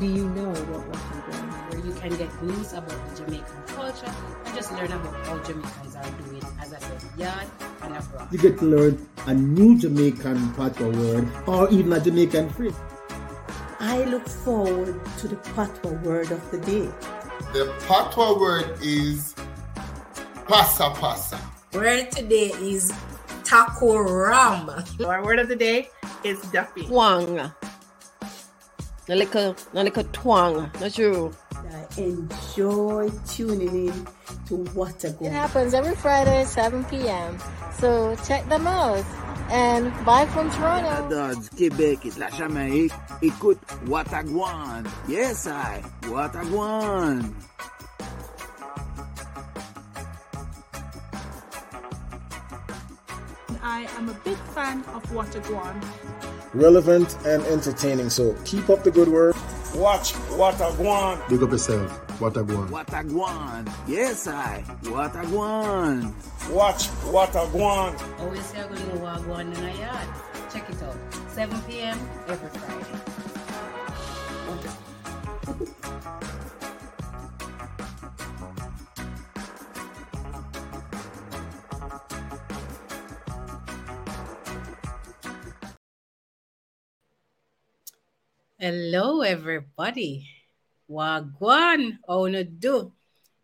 [0.00, 4.14] Do you know what Watagwan, where you can get news about the Jamaican culture
[4.46, 7.46] and just learn about how Jamaicans are doing, as I said, yard
[7.82, 8.28] and abroad.
[8.32, 12.74] You get to learn a new Jamaican patois word or even a Jamaican phrase.
[13.78, 16.88] I look forward to the patois word of the day.
[17.52, 19.34] The patois word is
[20.48, 21.38] pasa pasa.
[21.74, 22.90] Word today is
[23.50, 24.70] taco ram.
[25.04, 25.88] Our word of the day
[26.22, 26.86] is duffy.
[26.86, 27.50] Twang.
[29.08, 30.70] A little, a little twang.
[30.80, 31.32] Not true.
[31.52, 34.06] I uh, enjoy tuning in
[34.46, 37.38] to What a It happens every Friday, 7 p.m.
[37.72, 39.04] So check them out.
[39.50, 41.10] And bye from Toronto.
[41.10, 44.86] Dodds, Québec et la Jamaïque, écoute Watagwan.
[45.08, 47.34] Yes, I, Watagwan.
[53.70, 55.80] I am a big fan of Watagwan.
[56.54, 58.10] relevant and entertaining.
[58.10, 59.36] So keep up the good work.
[59.76, 61.28] Watch Watagwan.
[61.28, 61.88] Big up yourself.
[62.20, 62.68] What a go on.
[62.68, 63.72] Watagwan.
[63.86, 66.12] Yes, I, Watagwan.
[66.50, 67.94] Watch Watagwan.
[68.18, 70.08] Always say I'm going to walk one in a yard.
[70.52, 70.96] Check it out.
[71.28, 71.96] 7 p.m.
[72.26, 73.00] every Friday.
[88.62, 90.28] Hello, everybody.
[90.90, 91.96] Wagwan,
[92.58, 92.92] do.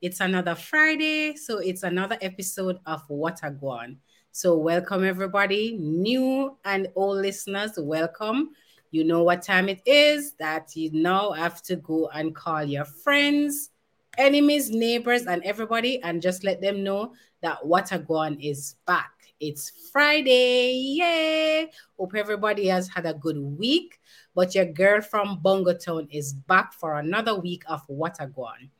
[0.02, 3.96] It's another Friday, so it's another episode of Watagwan.
[4.32, 7.78] So welcome everybody, new and old listeners.
[7.78, 8.50] Welcome.
[8.90, 10.34] You know what time it is.
[10.34, 13.70] That you now have to go and call your friends,
[14.18, 19.15] enemies, neighbors, and everybody, and just let them know that Watagwan is back.
[19.38, 20.72] It's Friday.
[20.72, 21.70] Yay!
[21.98, 24.00] Hope everybody has had a good week.
[24.34, 28.70] But your girl from Bongo Town is back for another week of Watagwan.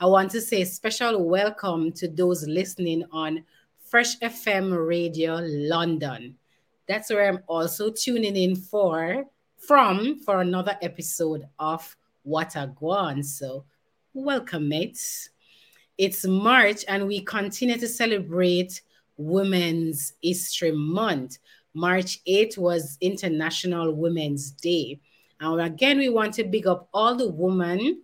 [0.00, 3.44] I want to say special welcome to those listening on
[3.78, 6.36] Fresh FM Radio London.
[6.88, 9.22] That's where I'm also tuning in for
[9.58, 11.94] from for another episode of
[12.26, 13.22] Watagwan.
[13.22, 13.66] So
[14.14, 15.28] welcome, mates.
[15.98, 18.80] It's March and we continue to celebrate
[19.16, 21.38] Women's History Month.
[21.74, 25.00] March 8th was International Women's Day.
[25.40, 28.02] And again, we want to big up all the women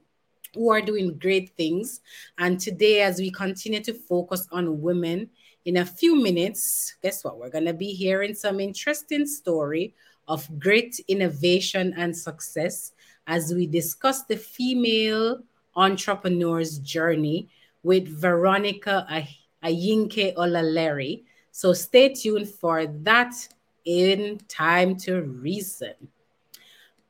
[0.54, 2.00] who are doing great things.
[2.36, 5.30] And today, as we continue to focus on women,
[5.64, 7.38] in a few minutes, guess what?
[7.38, 9.94] We're going to be hearing some interesting story
[10.28, 12.92] of great innovation and success
[13.26, 15.40] as we discuss the female
[15.76, 17.48] entrepreneur's journey
[17.82, 21.22] with Veronica Ay- Ahinke Olalere.
[21.50, 23.34] So stay tuned for that
[23.84, 25.94] in time to reason.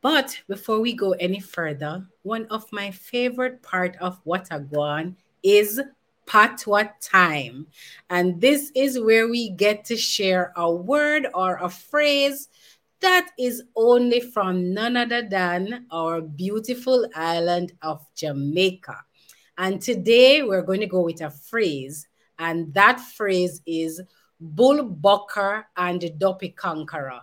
[0.00, 5.80] But before we go any further, one of my favorite part of Watagwan is
[6.26, 7.66] Patwa time.
[8.10, 12.48] And this is where we get to share a word or a phrase
[13.00, 18.96] that is only from none other than our beautiful island of Jamaica.
[19.58, 22.08] And today we're going to go with a phrase,
[22.38, 24.00] and that phrase is
[24.40, 27.20] Bull Bucker and Duppy Conqueror.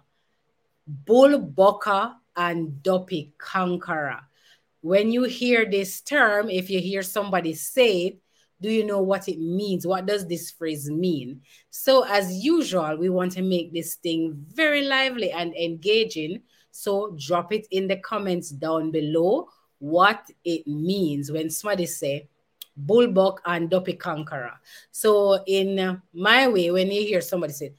[0.88, 4.22] Bull Bucker and Duppy Conqueror.
[4.81, 8.19] When you hear this term, if you hear somebody say it,
[8.62, 9.86] do you know what it means?
[9.86, 11.42] What does this phrase mean?
[11.69, 16.42] So, as usual, we want to make this thing very lively and engaging.
[16.72, 19.48] So, drop it in the comments down below
[19.80, 22.28] what it means when somebody say
[22.85, 24.53] bullbuck and duppy conqueror.
[24.91, 27.73] So, in uh, my way, when you hear somebody say,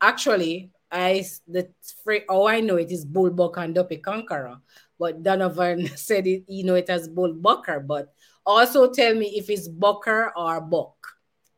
[0.00, 1.68] actually, I the
[2.04, 4.58] phrase, oh, I know it is bullbuck and duppy conqueror,
[4.98, 8.12] but Donovan said it, you know, it as bullbucker, but
[8.44, 10.94] also tell me if it's bucker or buck.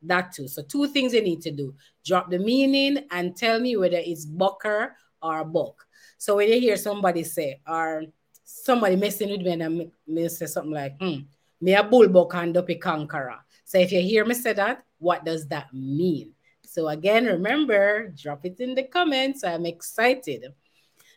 [0.02, 0.46] That too.
[0.48, 1.74] So two things you need to do:
[2.04, 5.84] drop the meaning and tell me whether it's bucker or buck.
[6.18, 8.04] So when you hear somebody say or
[8.44, 9.68] somebody messing with me and I
[10.06, 11.26] me say something like, hmm,
[11.60, 13.38] me a bullbuck and duppy conqueror.
[13.64, 16.32] So if you hear me say that, what does that mean?
[16.64, 19.44] So again, remember, drop it in the comments.
[19.44, 20.52] I'm excited.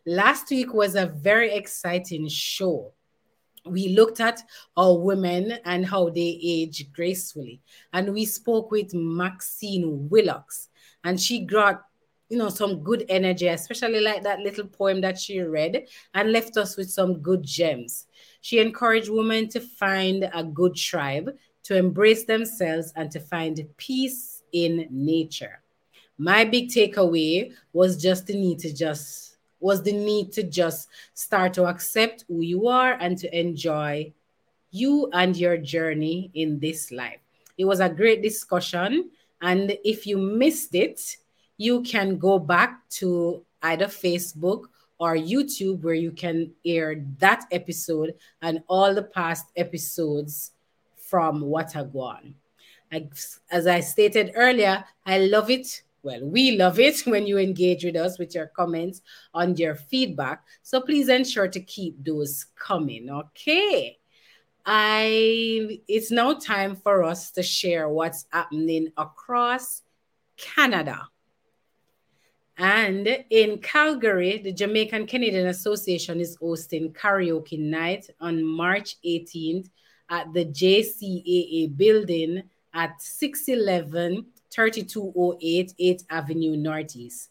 [0.06, 2.94] Last week was a very exciting show
[3.66, 4.42] we looked at
[4.76, 7.62] our women and how they age gracefully.
[7.94, 10.68] And we spoke with Maxine Willocks,
[11.04, 11.84] and she got
[12.31, 16.56] you know some good energy, especially like that little poem that she read and left
[16.56, 18.07] us with some good gems.
[18.39, 24.44] She encouraged women to find a good tribe, to embrace themselves, and to find peace
[24.54, 25.62] in nature.
[26.18, 31.54] My big takeaway was just the need to just was the need to just start
[31.56, 34.12] to accept who you are and to enjoy
[34.72, 37.19] you and your journey in this life.
[37.57, 39.12] It was a great discussion.
[39.42, 41.18] And if you missed it,
[41.62, 44.63] you can go back to either Facebook
[44.98, 50.54] or YouTube where you can hear that episode and all the past episodes
[50.96, 52.34] from Watagwan.
[53.52, 55.84] As I stated earlier, I love it.
[56.02, 60.44] Well, we love it when you engage with us with your comments on your feedback.
[60.63, 63.08] So please ensure to keep those coming.
[63.10, 64.00] Okay.
[64.66, 69.84] I it's now time for us to share what's happening across
[70.38, 71.08] Canada.
[72.62, 79.68] And in Calgary, the Jamaican Canadian Association is hosting karaoke night on March 18th
[80.12, 82.44] at the JCAA building
[82.75, 87.30] at 611 3208 8th Avenue Northeast.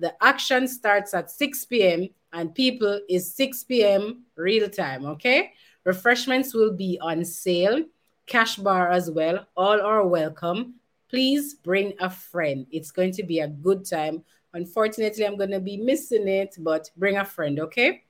[0.00, 2.08] The action starts at 6 p.m.
[2.32, 4.24] and people is 6 p.m.
[4.34, 5.52] real time, okay?
[5.84, 7.84] Refreshments will be on sale,
[8.26, 9.46] cash bar as well.
[9.56, 10.74] All are welcome.
[11.08, 12.66] Please bring a friend.
[12.72, 14.24] It's going to be a good time.
[14.54, 18.02] Unfortunately, I'm going to be missing it, but bring a friend, okay?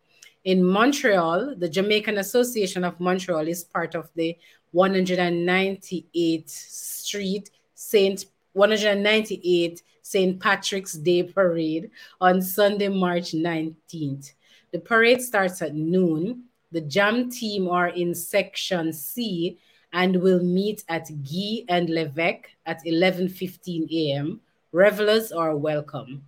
[0.44, 4.36] In Montreal, the Jamaican Association of Montreal is part of the
[4.74, 8.24] 198th Street St.
[8.54, 10.40] 198 St.
[10.40, 11.90] Patrick's Day Parade
[12.20, 14.32] on Sunday, March 19th.
[14.72, 16.44] The parade starts at noon.
[16.72, 19.58] The jam team are in section C
[19.92, 24.40] and will meet at Guy and Levesque at 11:15 a.m.
[24.72, 26.24] Revelers are welcome.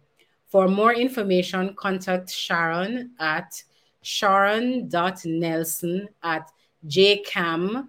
[0.55, 3.61] For more information, contact Sharon at
[4.03, 6.49] sharon.nelson at
[6.87, 7.89] jcam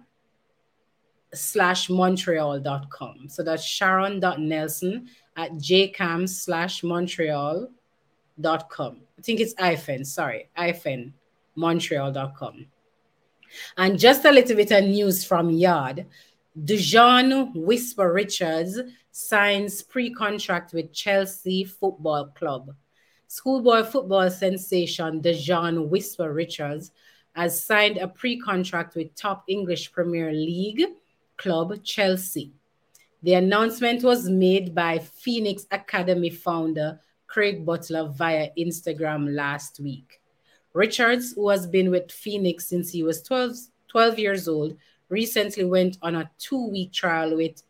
[1.32, 3.28] slash montreal.com.
[3.28, 7.70] So that's sharon.nelson at jcam slash montreal.com.
[9.16, 11.14] I think it's hyphen, sorry, hyphen
[11.54, 12.66] montreal.com.
[13.76, 16.04] And just a little bit of news from Yard.
[16.64, 18.80] Dujuan Whiskas Richards
[19.10, 22.74] signs pre-contract with Chelsea Football Club.
[23.26, 26.92] Schoolboy football sensation Dujuan Whiskas Richards
[27.34, 30.82] has signed a pre-contract with top English Premier League
[31.36, 32.52] club Chelsea.
[33.22, 40.22] The announcement was made by Phoenix Academy founder Craig Butler via Instagram last week.
[40.72, 43.56] Richards, who has been with Phoenix since he was 12,
[43.88, 44.76] 12 years old,
[45.08, 47.62] recently went on a two week trial with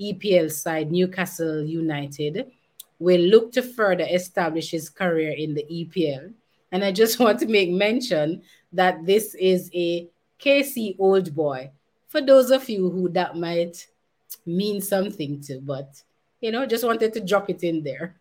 [0.00, 2.50] EPL side Newcastle United,
[2.98, 6.32] will look to further establish his career in the EPL.
[6.72, 8.42] And I just want to make mention
[8.72, 10.08] that this is a
[10.40, 11.70] KC old boy.
[12.08, 13.86] For those of you who that might
[14.46, 16.02] mean something to, but
[16.40, 18.16] you know, just wanted to drop it in there.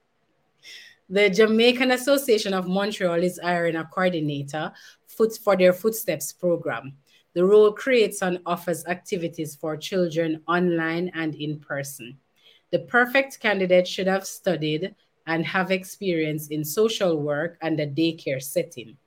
[1.10, 4.72] The Jamaican Association of Montreal is hiring a coordinator
[5.08, 6.94] for their Footsteps program.
[7.34, 12.18] The role creates and offers activities for children online and in person.
[12.72, 14.96] The perfect candidate should have studied
[15.26, 18.98] and have experience in social work and a daycare setting.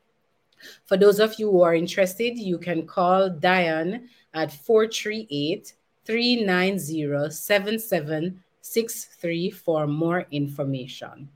[0.87, 9.51] For those of you who are interested, you can call Diane at 438 390 7763
[9.51, 11.29] for more information.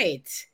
[0.00, 0.46] Right.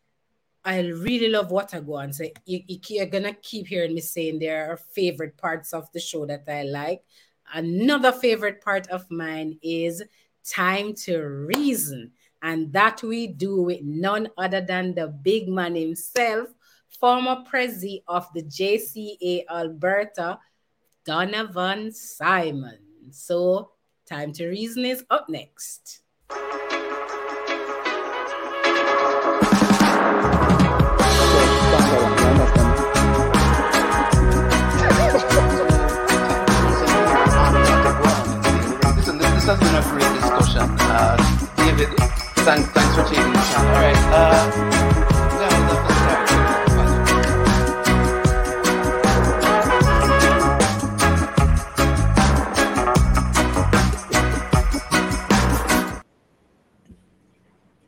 [0.65, 2.13] I really love Watagwan.
[2.13, 6.27] So you, you're gonna keep hearing me saying there are favorite parts of the show
[6.27, 7.03] that I like.
[7.55, 10.03] Another favorite part of mine is
[10.45, 12.11] time to reason,
[12.43, 16.49] and that we do with none other than the big man himself,
[16.99, 20.41] former president of the JCA Alberta,
[21.05, 22.79] Donovan Simon.
[23.13, 23.71] So,
[24.07, 26.03] time to reason is up next.
[39.47, 40.63] Has been a great discussion.
[40.81, 41.17] Uh,
[41.57, 41.89] David,
[42.45, 43.67] thanks, thanks for taking the time.
[43.67, 43.97] All right.
[44.13, 45.77] Uh,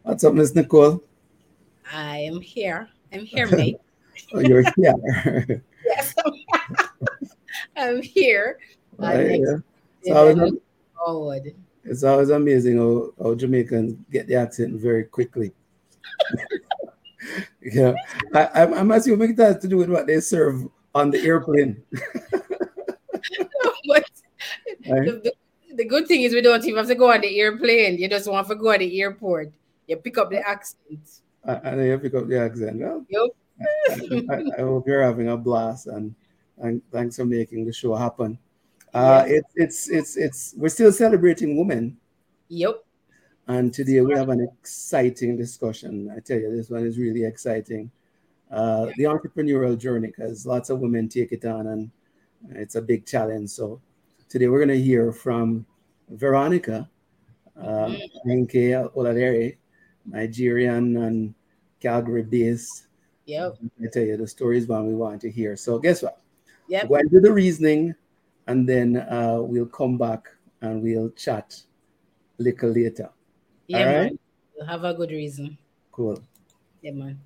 [0.03, 1.03] What's up, Miss Nicole?
[1.93, 2.89] I am here.
[3.13, 3.77] I'm here, mate.
[4.35, 5.63] Oh, you're here.
[5.87, 6.15] yes,
[7.77, 8.59] I'm here.
[8.99, 9.57] Oh, And next- yeah.
[10.01, 10.53] It's and always,
[11.05, 11.55] forward.
[11.85, 15.53] it's always amazing how, how Jamaicans get the accent very quickly.
[17.63, 17.95] yeah,
[18.35, 21.83] I, I'm, I'm assuming it has to do with what they serve on the airplane.
[23.87, 24.05] but
[24.89, 25.05] Right.
[25.05, 27.99] the, the, the good thing is we don't even have to go on the airplane.
[27.99, 29.53] You just want to go on the airport.
[29.87, 31.21] You pick up the accent.
[31.45, 32.79] I, I know you pick up the accent.
[32.81, 33.31] Well, Yup.
[34.31, 36.15] I, I hope you're having a blast and,
[36.59, 38.39] and thanks for making the show happen.
[38.95, 39.43] Uh, Yes.
[39.55, 41.97] it's it's it's it's we're still celebrating women,
[42.49, 42.85] Yep.
[43.49, 46.11] and today we have an exciting discussion.
[46.17, 47.91] I tell you, this one is really exciting.
[48.51, 51.91] Uh, the entrepreneurial journey, because lots of women take it on, and
[52.51, 53.51] it's a big challenge.
[53.51, 53.81] So
[54.29, 55.67] today we're going to hear from
[56.09, 56.89] Veronica
[57.61, 57.93] uh,
[58.27, 59.57] Nke Olalere,
[60.07, 61.35] Nigerian and
[61.81, 62.87] Calgary based.
[63.27, 63.59] Yep.
[63.83, 65.55] I tell you, the story is one we want to hear.
[65.57, 66.23] So guess what?
[66.69, 66.89] Yep.
[66.89, 67.95] Go and do the reasoning,
[68.49, 70.27] and then uh, we'll come back
[70.63, 71.55] and we'll chat
[72.41, 73.11] a little later.
[73.67, 73.93] Yeah, All right?
[73.93, 74.19] man.
[74.57, 75.59] You'll have a good reason.
[75.93, 76.19] Cool.
[76.81, 77.21] Yeah, man.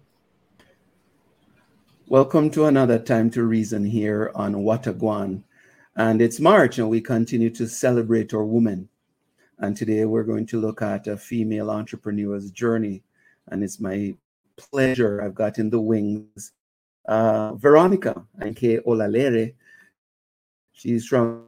[2.08, 5.44] Welcome to another time to reason here on Watagwan.
[5.94, 8.88] And it's March, and we continue to celebrate our women.
[9.58, 13.04] And today we're going to look at a female entrepreneur's journey.
[13.46, 14.16] And it's my
[14.56, 15.22] pleasure.
[15.22, 16.52] I've got in the wings
[17.06, 19.54] uh, Veronica Nke Olalere.
[20.72, 21.46] She's from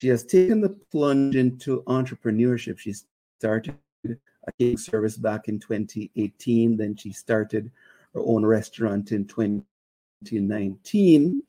[0.00, 2.78] she has taken the plunge into entrepreneurship.
[2.78, 2.94] She
[3.38, 3.76] started
[4.06, 4.16] a
[4.58, 6.76] catering service back in 2018.
[6.76, 7.70] Then she started
[8.14, 11.42] her own restaurant in 2019,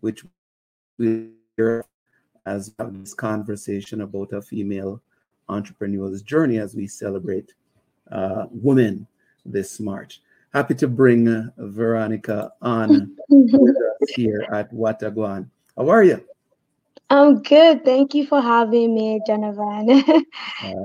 [0.00, 0.24] which
[0.98, 1.84] we hear
[2.44, 5.00] as this conversation about a female
[5.48, 7.54] entrepreneur's journey as we celebrate
[8.10, 9.06] uh, women
[9.44, 10.20] this March.
[10.52, 13.16] Happy to bring uh, Veronica on
[14.14, 15.48] here at Watagwan.
[15.78, 16.22] How are you?
[17.08, 17.84] I'm good.
[17.84, 20.04] Thank you for having me, Donovan.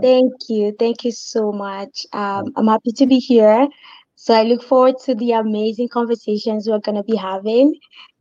[0.02, 0.74] Thank you.
[0.80, 2.06] Thank you so much.
[2.14, 3.68] Um, I'm happy to be here.
[4.16, 7.76] So I look forward to the amazing conversations we're going to be having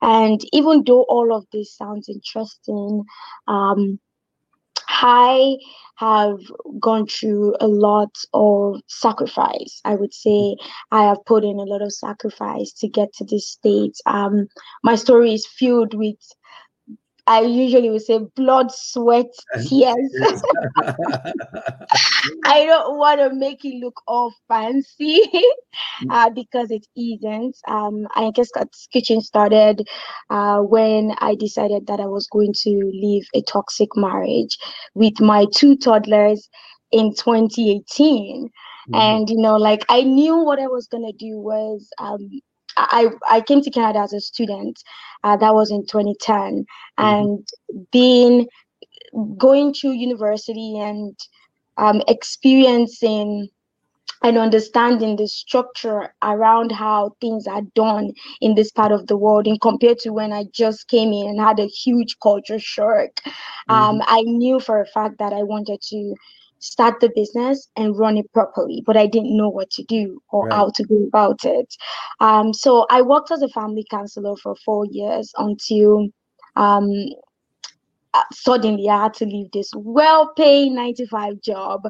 [0.01, 3.03] And even though all of this sounds interesting,
[3.47, 3.99] um,
[4.89, 5.57] I
[5.97, 6.39] have
[6.79, 9.81] gone through a lot of sacrifice.
[9.83, 10.55] I would say
[10.91, 13.95] I have put in a lot of sacrifice to get to this state.
[14.05, 14.47] Um,
[14.83, 16.17] my story is filled with,
[17.27, 19.27] I usually would say, blood, sweat,
[19.67, 20.11] tears.
[22.45, 25.23] I don't want to make it look all fancy
[26.09, 27.57] uh, because it isn't.
[27.67, 29.87] Um, I guess that kitchen started
[30.29, 34.57] uh, when I decided that I was going to leave a toxic marriage
[34.95, 36.49] with my two toddlers
[36.91, 38.49] in 2018.
[38.93, 42.29] And, you know, like I knew what I was going to do was um,
[42.77, 44.79] I, I came to Canada as a student.
[45.23, 46.65] Uh, that was in 2010.
[46.97, 47.47] And
[47.91, 48.47] being
[49.37, 51.17] going to university and
[51.77, 53.49] um, experiencing
[54.23, 59.47] and understanding the structure around how things are done in this part of the world
[59.47, 63.11] and compared to when I just came in and had a huge culture shock.
[63.69, 66.15] Um, I knew for a fact that I wanted to
[66.59, 70.45] start the business and run it properly, but I didn't know what to do or
[70.45, 70.51] Right.
[70.51, 71.73] how to go about it.
[72.19, 76.07] Um, so I worked as a family counselor for four years until
[76.55, 76.89] um,
[78.13, 81.83] uh, suddenly I had to leave this well paid 95 job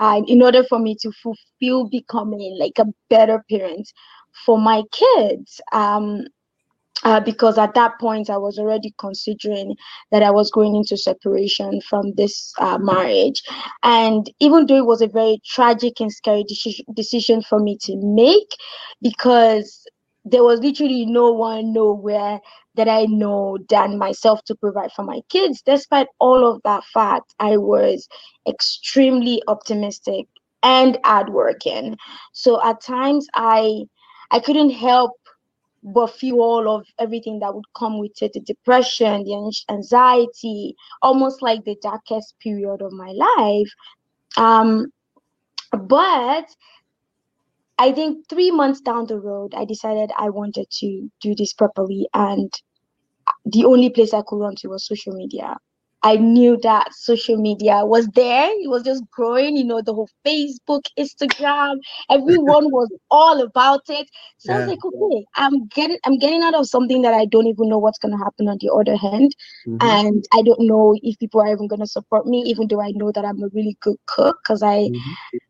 [0.00, 3.90] uh, in order for me to fulfill becoming like a better parent
[4.46, 5.60] for my kids.
[5.72, 6.24] Um,
[7.04, 9.76] uh, because at that point I was already considering
[10.10, 13.42] that I was going into separation from this uh, marriage.
[13.82, 17.96] And even though it was a very tragic and scary decision, decision for me to
[17.96, 18.50] make,
[19.00, 19.86] because
[20.24, 22.40] there was literally no one nowhere
[22.76, 25.62] that I know than myself to provide for my kids.
[25.66, 28.08] Despite all of that fact, I was
[28.48, 30.26] extremely optimistic
[30.62, 31.96] and hardworking.
[32.32, 33.84] So at times I
[34.30, 35.12] I couldn't help
[35.82, 41.42] but feel all of everything that would come with it the depression, the anxiety, almost
[41.42, 43.70] like the darkest period of my life.
[44.36, 44.86] Um,
[45.72, 46.46] but
[47.78, 52.06] I think three months down the road, I decided I wanted to do this properly.
[52.14, 52.52] And
[53.44, 55.56] the only place I could run to was social media.
[56.02, 58.48] I knew that social media was there.
[58.50, 61.76] It was just growing, you know, the whole Facebook, Instagram,
[62.10, 64.08] everyone was all about it.
[64.38, 67.46] So I was like, okay, I'm getting I'm getting out of something that I don't
[67.46, 69.32] even know what's gonna happen on the other hand.
[69.66, 69.80] Mhm.
[69.80, 73.12] And I don't know if people are even gonna support me, even though I know
[73.12, 74.90] that I'm a really good cook because I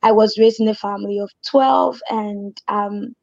[0.02, 3.14] I was raised in a family of 12 and um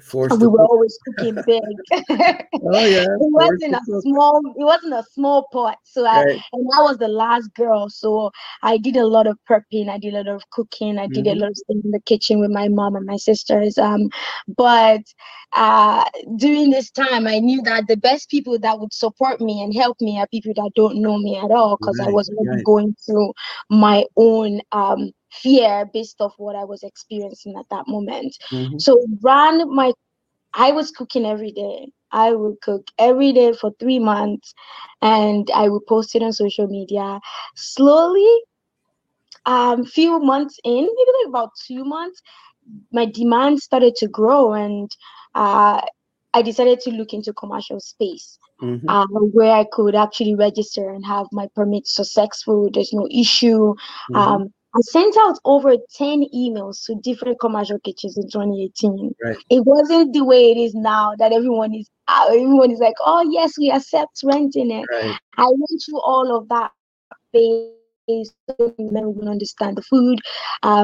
[0.00, 0.70] Forced and to we were cook.
[0.70, 1.62] always cooking big.
[2.62, 3.06] Oh yeah.
[3.18, 4.04] it wasn't a cook.
[4.04, 6.42] small it wasn't a small pot so i Right.
[6.52, 8.30] and i was the last girl so
[8.62, 11.34] i did a lot of prepping i did a lot of cooking i did a
[11.34, 11.36] Mhm.
[11.36, 14.08] lot of things in the kitchen with my mom and my sisters um
[14.56, 15.00] but
[15.54, 16.04] uh
[16.36, 20.00] during this time i knew that the best people that would support me and help
[20.00, 22.64] me are people that don't know me at all because i was right.
[22.64, 23.32] going through
[23.70, 28.80] my own um fear based off what i was experiencing at that moment Mhm.
[28.80, 29.92] so ran my
[30.54, 31.88] I was cooking every day.
[32.12, 34.52] I would cook every day for three months
[35.00, 37.20] and I would post it on social media.
[37.56, 38.28] Slowly,
[39.46, 42.20] um, few months in, maybe like about two months,
[42.92, 44.90] my demand started to grow and
[45.34, 45.80] uh,
[46.34, 48.38] I decided to look into commercial space.
[48.60, 48.86] Mhm.
[48.88, 52.68] Uh, where I could actually register and have my permit successful.
[52.72, 53.74] There's no issue.
[54.10, 54.16] Mhm.
[54.16, 59.36] Um, I sent out over 10 emails to different commercial kitchens in 2018 Right.
[59.50, 63.22] it wasn't the way it is now that everyone is uh, everyone is like oh
[63.30, 65.18] yes we accept renting it Right.
[65.38, 67.62] i went through all of that phase so
[67.98, 69.30] we don't understand the food
[70.62, 70.82] um we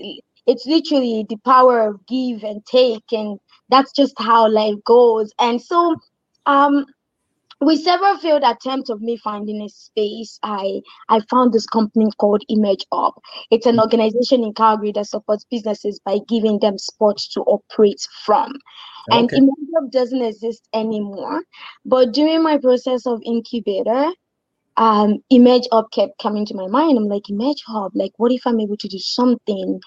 [0.47, 3.39] it's literally the power of give and take and
[3.69, 5.95] that's just how life goes and so
[6.45, 6.85] um
[7.61, 12.43] with several failed attempts of me finding a space i i found this company called
[12.49, 13.13] image up
[13.51, 18.53] it's an organization in calgary that supports businesses by giving them spots to operate from.
[19.11, 21.43] And image up doesn't exist anymore
[21.85, 24.11] but during my process of incubator
[24.77, 26.97] um image up kept coming to my mind.
[26.97, 29.79] I'm like image hub like what if i'm able to do something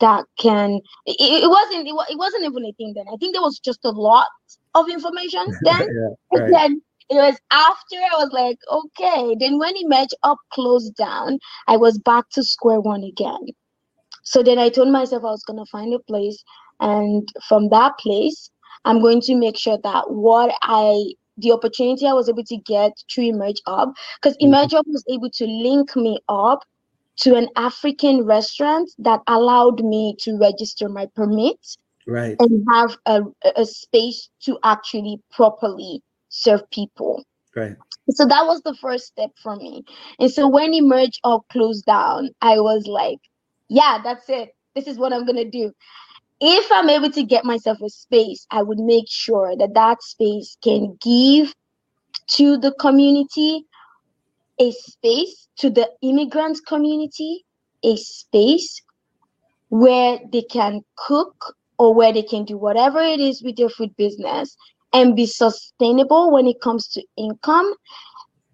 [0.00, 3.06] that can it, it wasn't it, it wasn't even a thing then.
[3.12, 4.26] I think there was just a lot
[4.74, 5.80] of information then.
[5.80, 6.50] Yeah, and right.
[6.50, 9.36] then it was after i was like okay.
[9.38, 11.38] Then when image up closed down
[11.68, 13.46] i was back to square one again.
[14.22, 16.42] So then i told myself i was going to find a place
[16.80, 18.50] and from that place
[18.84, 22.92] i'm going to make sure that what i the opportunity i was able to get
[23.12, 24.52] through emerge up because mm-hmm.
[24.52, 26.60] emerge up was able to link me up
[27.16, 31.58] to an african restaurant that allowed me to register my permit
[32.06, 32.36] Right.
[32.38, 33.22] and have a,
[33.56, 36.02] a space to actually properly
[36.34, 37.24] serve people.
[37.56, 37.76] Right.
[38.10, 39.84] so that was the first step for me.
[40.18, 43.18] And so when emerge up closed down i was like
[43.68, 44.50] yeah that's it.
[44.74, 45.72] This is what i'm gonna do.
[46.40, 50.56] If i'm able to get myself a space i would make sure that that space
[50.62, 51.54] can give
[52.36, 53.64] to the community
[54.60, 57.44] a space to the immigrant community
[57.84, 58.82] a space
[59.68, 63.94] where they can cook or where they can do whatever it is with their food
[63.96, 64.56] business
[64.94, 67.74] and be sustainable when it comes to income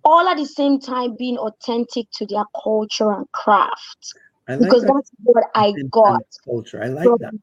[0.04, 4.14] all at the same time being authentic to their culture and craft
[4.58, 6.82] like because that that's what i got culture.
[6.82, 7.34] I like that.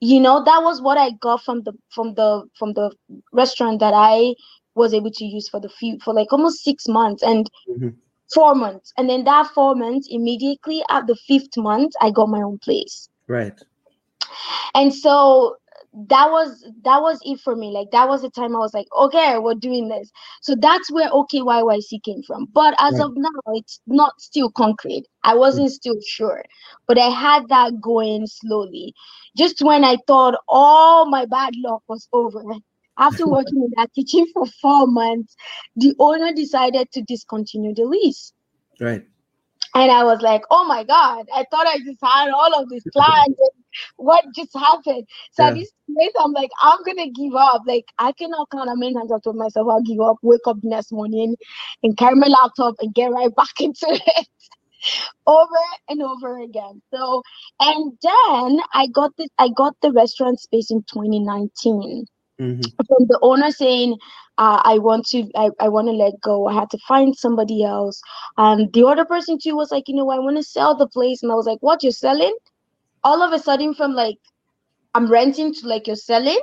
[0.00, 2.90] you know that was what i got from the from the from the
[3.32, 4.34] restaurant that i
[4.76, 7.94] was able to use for the few for like almost six months and Mhm.
[8.34, 12.42] four months and then that four months immediately at the fifth month i got my
[12.42, 13.58] own place Right.
[14.74, 15.56] and so
[16.08, 17.70] that was that was it for me.
[17.70, 20.10] Like that was the time i was like okay we're doing this.
[20.42, 22.46] So that's where okyyc came from.
[22.52, 23.02] But as Right.
[23.04, 25.06] of now it's not still concrete.
[25.22, 25.72] I wasn't mm.
[25.72, 26.44] still sure
[26.86, 28.94] but i had that going slowly.
[29.36, 32.42] Just when i thought all my bad luck was over
[32.98, 35.34] after working in that kitchen for four months
[35.76, 38.32] the owner decided to discontinue the lease.
[38.80, 39.06] Right.
[39.74, 42.86] And I was like, oh my God, I thought I just had all of these
[42.92, 43.36] plans.
[43.96, 45.06] what just happened?
[45.32, 45.56] So at Yeah.
[45.56, 47.62] this place, I'm like, I'm going to give up.
[47.66, 50.58] Like, I cannot count how many times I told myself I'll give up, wake up
[50.62, 51.36] the next morning
[51.82, 54.28] and carry my laptop and get right back into it
[55.26, 55.56] over
[55.88, 56.82] and over again.
[56.94, 57.22] So,
[57.60, 62.06] and then I got this, I got the restaurant space in 2019
[62.40, 62.72] Mhm.
[62.86, 63.96] from the owner saying
[64.38, 67.64] uh, i want to I, I want to let go i had to find somebody
[67.64, 68.00] else
[68.38, 71.22] and the other person too was like you know i want to sell the place
[71.22, 72.36] and i was like what you're selling
[73.04, 74.16] all of a sudden from like
[74.94, 76.40] i'm renting to like you're selling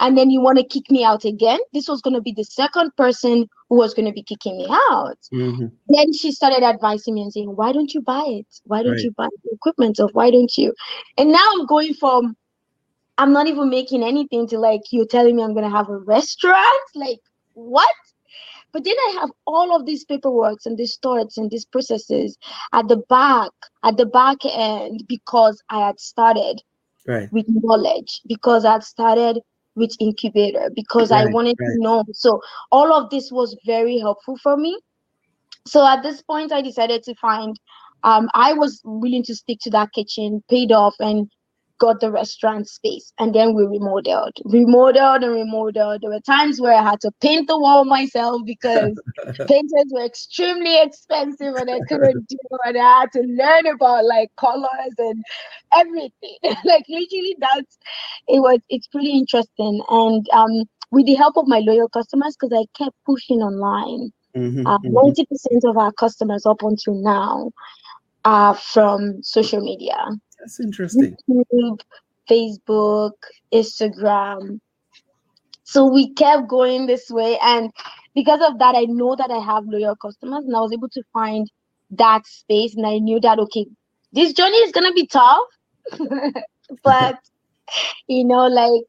[0.00, 2.44] and then you want to kick me out again this was going to be the
[2.44, 5.72] second person who was going to be kicking me out Mhm.
[5.88, 8.46] then she started advising me and saying, Why don't you buy it?
[8.64, 9.04] Why don't Right.
[9.04, 10.74] you buy the equipment of why don't you?
[11.18, 12.36] And now I'm going from
[13.18, 16.82] I'm not even making anything to like you're telling me I'm gonna have a restaurant.
[16.94, 17.20] Like
[17.54, 17.88] what?
[18.72, 22.36] But then I have all of these paperwork and these thoughts and these processes
[22.72, 23.50] at the back,
[23.84, 26.62] at the back end, because I had started
[27.06, 27.30] Right.
[27.30, 29.40] with knowledge, because I had started
[29.76, 31.68] with incubator, because I wanted right.
[31.72, 32.04] to know.
[32.12, 32.40] So
[32.72, 34.78] all of this was very helpful for me
[35.66, 37.58] so at this point i decided to find
[38.04, 41.28] um, i was willing to stick to that kitchen paid off and
[41.78, 44.32] got the restaurant space and then we remodeled.
[44.44, 46.02] Remodeled and remodeled.
[46.02, 49.00] There were times where i had to paint the wall myself because
[49.48, 52.60] painters were extremely expensive and i couldn't do it.
[52.66, 55.22] And i had to learn about like colors and
[55.76, 56.36] everything.
[56.64, 57.78] Like literally that's
[58.28, 59.82] it was it's pretty interesting.
[59.88, 60.52] And um
[60.90, 64.10] with the help of my loyal customers because i kept pushing online.
[64.34, 65.02] Mhm, uh, mhm.
[65.02, 67.50] 90% of our customers up until now
[68.24, 69.96] are from social media
[70.44, 71.16] That's interesting.
[71.30, 71.80] YouTube,
[72.30, 73.12] Facebook,
[73.54, 74.60] Instagram.
[75.64, 77.38] So we kept going this way.
[77.42, 77.70] And
[78.14, 81.02] because of that, I know that I have loyal customers and I was able to
[81.12, 81.50] find
[81.92, 82.76] that space.
[82.76, 83.66] And I knew that, okay,
[84.12, 85.48] this journey is going to be tough,
[86.84, 87.16] but
[88.08, 88.84] you know, like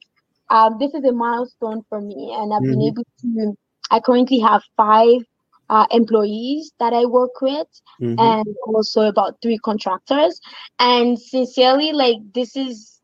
[0.49, 2.35] um, this is a milestone for me.
[2.37, 2.87] And I've been Mhm.
[2.89, 3.55] able to,
[3.91, 5.21] I currently have five
[5.69, 7.67] uh, employees that I work with
[7.99, 8.17] Mhm.
[8.17, 10.39] and also about three contractors.
[10.79, 13.01] And sincerely, like this is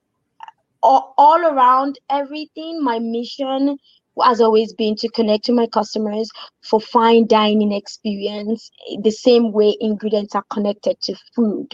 [0.81, 2.83] all, all around everything.
[2.83, 3.77] My mission
[4.21, 6.29] has always been to connect to my customers
[6.63, 8.69] for fine dining experience,
[9.01, 11.67] the same way ingredients are connected to food,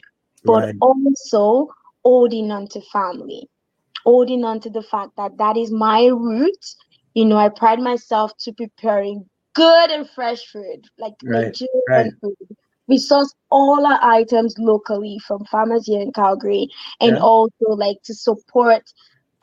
[0.46, 0.82] but Right.
[0.82, 1.68] also
[2.04, 3.48] holding on to family,
[4.06, 6.58] holding on to the fact that that is my root.
[7.14, 12.14] You know, I pride myself to preparing good and fresh food, like Right, Nigerian right.
[12.22, 12.38] food.
[12.88, 16.70] We source all our items locally from farmers here in Calgary,
[17.02, 17.22] and Yeah.
[17.22, 18.84] also like to support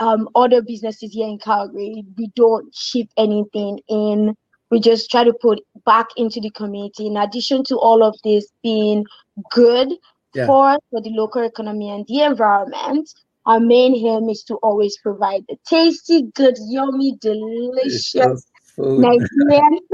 [0.00, 2.04] um, other businesses here in Calgary.
[2.18, 4.34] We don't ship anything in.
[4.70, 7.06] We just try to put back into the community.
[7.06, 9.04] In addition to all of this being
[9.52, 9.90] good
[10.34, 10.46] Yeah.
[10.46, 13.10] for for the local economy and the environment,
[13.46, 18.44] our main aim is to always provide the tasty, good, yummy, delicious Delicious
[18.76, 19.00] food.
[19.00, 19.78] Nigerian.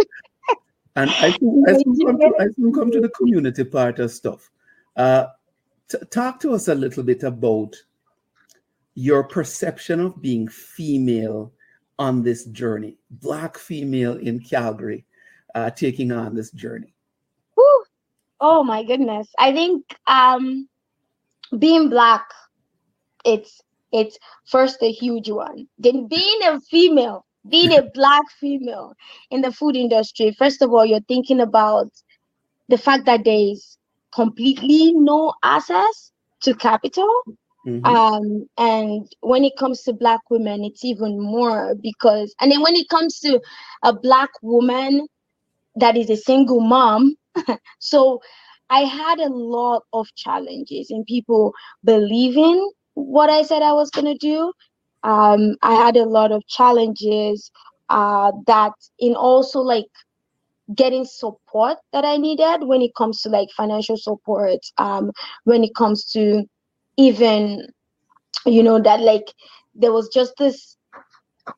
[0.96, 4.50] And I think I think come to, I come to the community part of stuff.
[4.96, 5.26] Uh,
[5.88, 7.76] t- talk to us a little bit about
[8.94, 11.52] your perception of being female
[11.98, 15.04] on this journey, black female in Calgary,
[15.54, 16.92] uh, taking on this journey.
[17.54, 17.84] Whew.
[18.40, 19.28] Oh my goodness.
[19.38, 20.68] I think um
[21.58, 22.26] being black,
[23.24, 23.60] it's
[23.92, 25.68] it's first a huge one.
[25.78, 28.94] Then being a female, being a black female
[29.30, 31.88] in the food industry, first of all, you're thinking about
[32.68, 33.78] the fact that there is
[34.14, 37.08] completely no access to capital.
[37.64, 37.84] Mhm.
[37.84, 42.76] Um, and when it comes to black women, it's even more because, and then when
[42.76, 43.40] it comes to
[43.82, 45.06] a black woman
[45.76, 47.16] that is a single mom,
[47.80, 48.20] so
[48.70, 51.52] I had a lot of challenges in people
[51.84, 54.52] believing what I said I was gonna do.
[55.02, 57.50] Um, I had a lot of challenges
[57.88, 59.86] uh, that in also like
[60.74, 65.10] getting support that I needed when it comes to like financial support, um,
[65.44, 66.44] when it comes to
[66.96, 67.66] even,
[68.46, 69.32] you know, that like
[69.74, 70.76] there was just this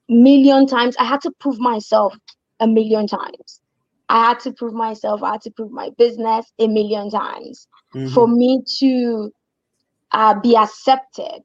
[0.09, 2.15] million times I had to prove myself
[2.61, 3.61] a million times.
[4.09, 7.67] I had to prove myself, I had to prove my business a million times
[8.13, 9.33] for me to
[10.13, 11.43] uh, be accepted.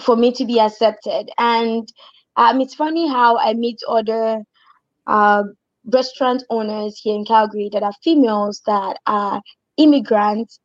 [0.00, 1.30] For me to be accepted.
[1.38, 1.88] And
[2.36, 4.42] um, it's funny how I meet other
[5.06, 5.42] uh,
[5.92, 9.40] restaurant owners here in Calgary that are females that are
[9.76, 10.60] immigrants.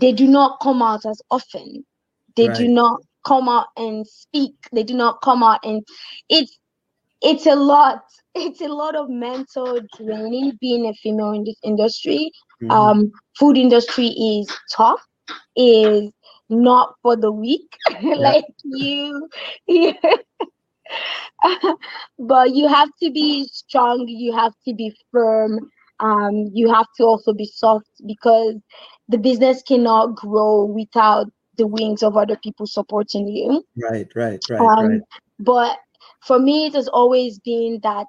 [0.00, 1.84] They do not come out as often.
[2.36, 4.54] They do not come out and speak.
[4.72, 5.82] They do not come out and
[6.28, 6.58] it's
[7.22, 8.02] it's a lot.
[8.38, 12.30] It's a lot of mental draining being a female in this industry.
[12.62, 12.70] Mhm.
[12.70, 15.00] Um, food industry is tough,
[15.56, 16.10] is
[16.48, 17.68] not for the weak.
[18.02, 19.28] like you,
[19.66, 19.94] you
[22.18, 24.06] but you have to be strong.
[24.08, 25.70] You have to be firm.
[26.00, 28.54] Um, you have to also be soft because
[29.08, 34.60] the business cannot grow without the wings of other people supporting you Right, right, right,
[34.60, 35.00] um, right.
[35.38, 35.76] but
[36.20, 38.06] for me it has always been that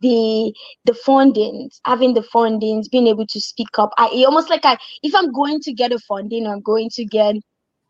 [0.00, 0.52] the
[0.84, 3.90] the fundings having the fundings being able to speak up.
[3.98, 7.36] I almost like i if i'm going to get a funding i'm going to get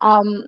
[0.00, 0.46] um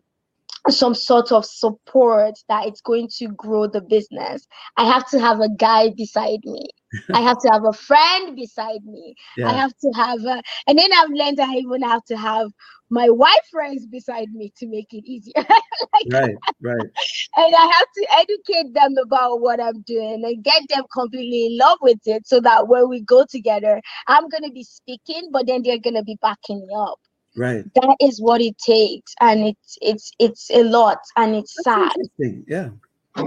[0.68, 4.46] some sort of support that it's going to grow the business.
[4.76, 6.68] I have to have a guy beside me.
[7.12, 9.14] I have to have a friend beside me.
[9.44, 12.50] I have to have a, and then i've learned that i even have to have
[12.90, 15.32] my white friends beside me to make it easier.
[15.92, 16.88] Like Right, right.
[17.36, 21.58] and I have to educate them about what I'm doing and get them completely in
[21.58, 25.62] love with it so that when we go together, I'm gonna be speaking, but then
[25.62, 26.98] they're gonna be backing me up.
[27.36, 27.64] Right.
[27.74, 31.94] That is what it takes, and it's it's it's a lot, and it's sad.
[32.18, 32.70] Yeah.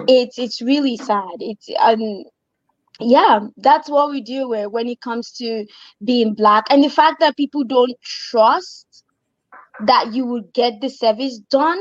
[0.07, 1.35] It's it's really sad.
[1.39, 2.23] It's um
[2.99, 5.65] yeah, that's what we deal with when it comes to
[6.03, 9.03] being black, and the fact that people don't trust
[9.85, 11.79] that you will get the service done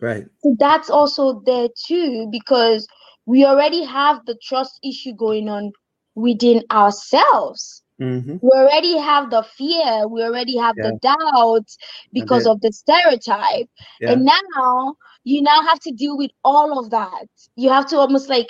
[0.00, 0.26] Right.
[0.42, 2.86] so that's also there too because
[3.26, 5.72] we already have the trust issue going on
[6.14, 8.36] within ourselves Mm-hmm.
[8.40, 11.66] we already have the fear we already have the doubt
[12.12, 13.68] because of the stereotype.
[14.00, 14.12] Yeah.
[14.12, 14.24] and
[14.56, 17.26] now you now have to deal with all of that.
[17.56, 18.48] You have to almost like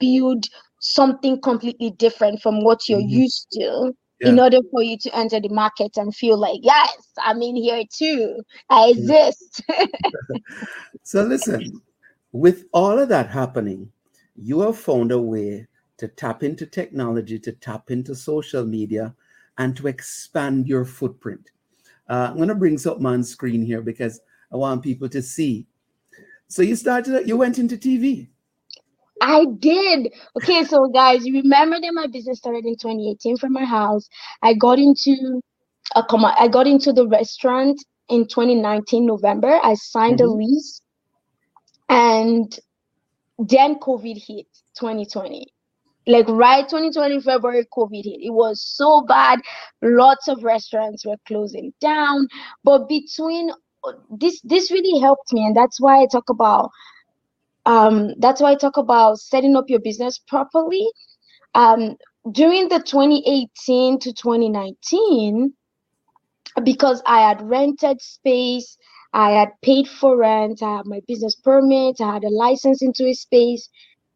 [0.00, 0.46] build
[0.80, 3.10] something completely different from what you're Mhm.
[3.10, 7.40] used to in order for you to enter the market and feel like yes i'm
[7.42, 8.42] in here too.
[8.68, 9.62] I exist.
[11.02, 11.80] So listen,
[12.32, 13.90] with all of that happening,
[14.36, 15.66] you have found a way
[15.98, 19.14] to tap into technology, to tap into social media,
[19.58, 21.50] and to expand your footprint.
[22.08, 24.20] Uh, I'm going to bring something on screen here because
[24.52, 25.66] I want people to see.
[26.46, 28.28] So you started, you went into TV.
[29.20, 30.12] I did.
[30.36, 34.08] Okay, so guys, you remember that my business started in 2018 from my house.
[34.42, 35.42] I got into
[35.96, 39.58] a com- I got into the restaurant in 2019 November.
[39.62, 40.36] I signed a Mhm.
[40.38, 40.80] lease,
[41.88, 42.58] and
[43.38, 44.46] then COVID hit
[44.78, 45.52] 2020.
[46.08, 48.20] Like right 2020 February, COVID hit.
[48.20, 49.40] It was so bad.
[49.82, 52.26] Lots of restaurants were closing down.
[52.64, 53.50] But between
[54.10, 56.70] this this really helped me and that's why i talk about
[57.66, 60.86] um that's why i talk about setting up your business properly
[61.54, 61.96] um
[62.32, 65.52] during the 2018 to 2019
[66.64, 68.76] because i had rented space
[69.12, 73.06] i had paid for rent i had my business permit i had a license into
[73.06, 73.68] a space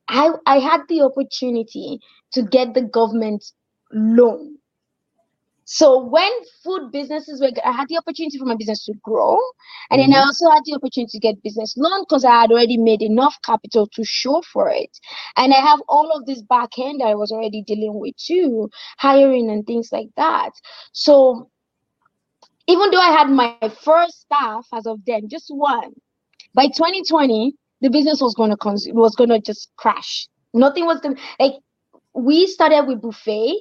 [0.08, 1.98] i i had the opportunity
[2.32, 3.44] to get the government
[3.92, 4.58] loan
[5.64, 6.30] so when
[6.62, 9.38] food businesses were, I had the opportunity for my business to grow,
[9.90, 10.22] and then I Mhm.
[10.22, 13.86] also had the opportunity to get business loan because I had already made enough capital
[13.94, 14.90] to show for it,
[15.36, 18.70] and I have all of this back end that I was already dealing with too,
[18.98, 20.50] hiring and things like that.
[20.92, 21.50] So
[22.66, 25.80] even though I had my first staff as of then, just one,
[26.54, 30.28] by 2020 the business was going to cons- was going to just crash.
[30.54, 31.54] Nothing was going like
[32.14, 33.56] we started with buffet.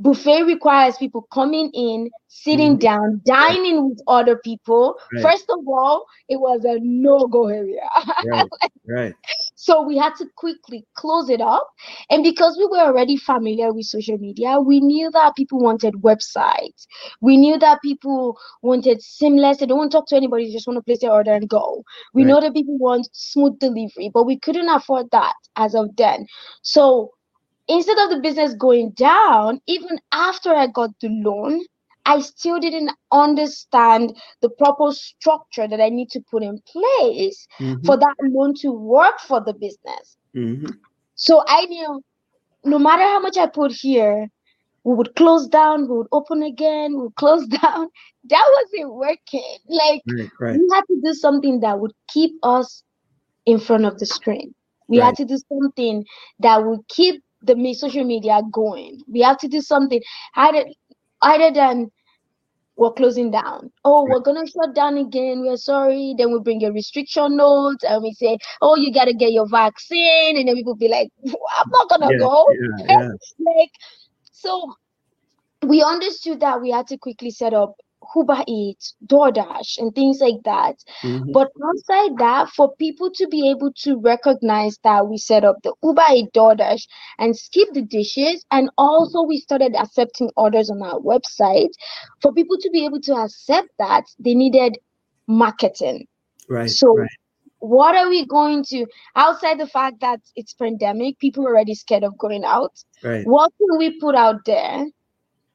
[0.00, 2.80] Buffet requires people coming in, sitting Mhm.
[2.80, 4.96] down, dining with other people.
[5.12, 5.22] Right.
[5.22, 7.88] First of all, it was a no-go area.
[8.22, 8.50] Right.
[8.86, 9.14] Right.
[9.66, 11.68] So we had to quickly close it up.
[12.08, 16.86] And because we were already familiar with social media, we knew that people wanted websites.
[17.20, 19.58] We knew that people wanted seamless.
[19.58, 21.48] They don't want to talk to anybody, they just want to place their order and
[21.48, 21.82] go.
[22.14, 26.26] We know that people want smooth delivery, but we couldn't afford that as of then.
[26.62, 27.10] So
[27.66, 31.64] instead of the business going down, even after I got the loan,
[32.06, 37.46] I still didn't understand the proper structure that I need to put in place
[37.84, 37.98] for Mhm.
[37.98, 40.18] that loan to work for the business.
[40.34, 40.78] Mhm.
[41.16, 42.02] So I knew
[42.64, 44.28] no matter how much I put here,
[44.84, 47.88] we would close down, we would open again, we would close down.
[48.24, 49.58] That wasn't working.
[49.68, 50.30] Like Right.
[50.40, 50.60] Right.
[50.60, 52.82] we had to do something that would keep us
[53.46, 54.54] in front of the screen.
[54.88, 55.04] We Right.
[55.04, 56.04] had to do something
[56.40, 59.00] that would keep the social media going.
[59.08, 60.00] We have to do something
[60.36, 60.66] either
[61.22, 61.90] either than
[62.76, 63.70] we're closing down.
[63.84, 65.40] Oh, we're gonna shut down again.
[65.40, 66.14] We're sorry.
[66.18, 70.36] Then we bring a restriction note and we say, oh, you gotta get your vaccine,
[70.36, 72.46] and then people be like, I'm not gonna Yeah, go.
[72.50, 73.08] yeah, yeah.
[73.38, 73.70] like,
[74.32, 74.74] so
[75.66, 77.76] we understood that we had to quickly set up
[78.14, 80.76] Uber Eats, DoorDash, and things like that.
[81.02, 81.32] Mhm.
[81.32, 85.74] But outside that, for people to be able to recognize that we set up the
[85.82, 86.86] Uber Eats, DoorDash,
[87.18, 91.72] and skip the dishes, and also we started accepting orders on our website.
[92.20, 94.78] For people to be able to accept that, they needed
[95.26, 96.06] marketing.
[96.48, 96.70] Right.
[96.70, 97.08] So right.
[97.58, 102.04] what are we going to outside the fact that it's pandemic, people are already scared
[102.04, 102.72] of going out?
[103.02, 103.26] Right.
[103.26, 104.86] What can we put out there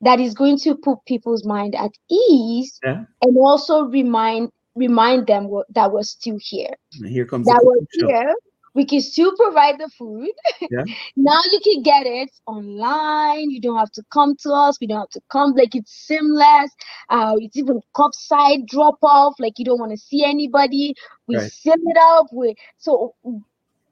[0.01, 3.05] that is going to put people's mind at ease Yeah.
[3.21, 6.73] and also remind remind them that we're still here?
[6.99, 8.07] And here comes That we're show.
[8.07, 8.35] here.
[8.73, 10.29] We can still provide the food.
[10.71, 10.85] Yeah.
[11.17, 13.51] now you can get it online.
[13.51, 14.79] You don't have to come to us.
[14.81, 15.53] We don't have to come.
[15.53, 16.71] Like it's seamless.
[17.09, 19.35] Uh, it's even curbside drop off.
[19.39, 20.95] Like you don't want to see anybody.
[21.27, 21.51] We Right.
[21.51, 22.27] seal it up.
[22.33, 23.13] We so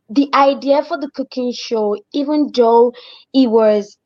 [0.09, 2.93] the idea for the cooking show, even though
[3.35, 3.98] it was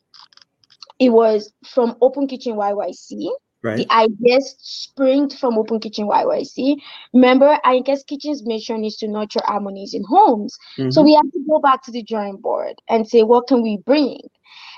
[0.99, 3.31] it was from Open Kitchen YYC.
[3.63, 3.77] Right.
[3.77, 6.77] The ideas springed from Open Kitchen YYC.
[7.13, 10.57] Remember, Ahinke's Kitchen's mission is to nurture harmonies in homes.
[10.89, 11.03] So Mhm.
[11.03, 14.19] we have to go back to the drawing board and say, what can we bring?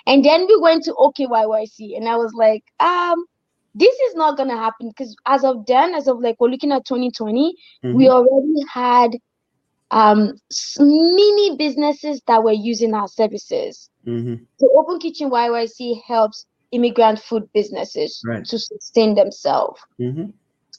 [0.05, 3.25] And then we went to OKYYC, and I was like, um,
[3.73, 6.85] this is not gonna happen because as of then, as of like we're looking at
[6.85, 7.55] 2020,
[7.91, 8.09] we Mhm.
[8.09, 9.11] already had
[9.95, 10.33] um
[10.79, 13.89] mini businesses that were using our services.
[14.05, 14.43] Mm-hmm.
[14.57, 18.43] So Open Kitchen YYC helps immigrant food businesses Right.
[18.45, 19.79] to sustain themselves.
[19.99, 20.31] Mm-hmm.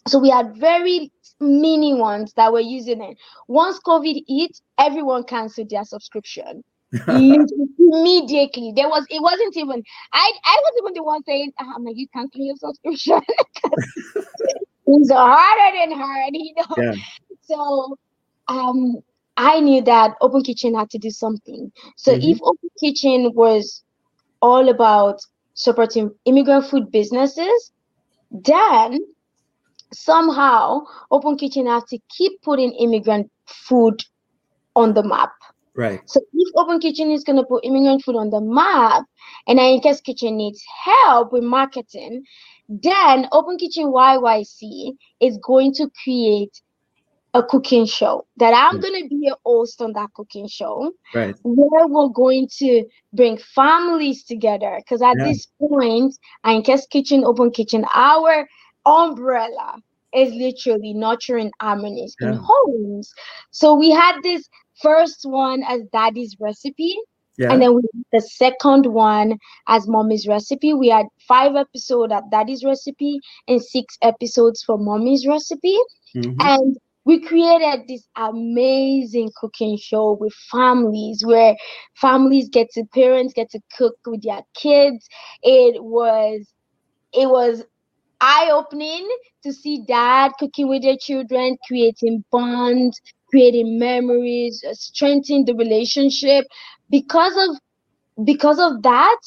[0.06, 3.16] So we had very mini ones that were using it.
[3.48, 6.62] Once COVID hit, everyone canceled their subscription.
[7.08, 8.72] Immediately.
[8.76, 11.96] There was it wasn't even I I was even the one saying, "Ah, I'm like,
[11.96, 13.20] you canceling your subscription.
[14.86, 16.74] it's harder than hard, you know.
[16.76, 16.94] Yeah.
[17.42, 17.96] So
[18.48, 18.96] um
[19.36, 21.72] I knew that Open Kitchen had to do something.
[21.96, 22.20] So Mhm.
[22.20, 23.84] if Open Kitchen was
[24.40, 25.18] all about
[25.54, 27.72] supporting immigrant food businesses,
[28.30, 28.98] then
[29.92, 30.80] somehow
[31.10, 34.02] Open Kitchen has to keep putting immigrant food
[34.74, 35.32] on the map.
[35.74, 36.02] Right.
[36.06, 39.04] So if Open Kitchen is going to put immigrant food on the map
[39.46, 42.22] and Ahinke's Kitchen needs help with marketing,
[42.68, 46.60] then Open Kitchen YYC is going to create
[47.38, 51.34] a cooking show that I'm going to be a host on that cooking show Right.
[51.44, 55.24] where we're going to bring families together because at Yeah.
[55.24, 58.48] this point Ahinke's Kitchen Open Kitchen our
[58.86, 59.80] umbrella
[60.14, 63.12] is literally nurturing harmonies in homes
[63.50, 64.48] so we had this
[64.80, 66.96] first one as daddy's recipe
[67.38, 67.52] Yeah.
[67.52, 67.82] And then we
[68.12, 69.36] the second one
[69.68, 70.72] as Mommy's Recipe.
[70.72, 75.76] We had five episodes at Daddy's Recipe and six episodes for Mommy's Recipe.
[76.14, 76.34] Mhm.
[76.40, 76.76] And
[77.06, 81.56] we created this amazing cooking show with families where
[81.96, 85.08] families get to parents get to cook with their kids.
[85.42, 86.46] It was
[87.12, 87.64] it was
[88.20, 89.08] eye-opening
[89.44, 93.00] to see dad cooking with their children, creating bonds,
[93.30, 96.46] creating memories, uh, strengthening the relationship.
[96.90, 97.56] Because of
[98.26, 99.18] because of that,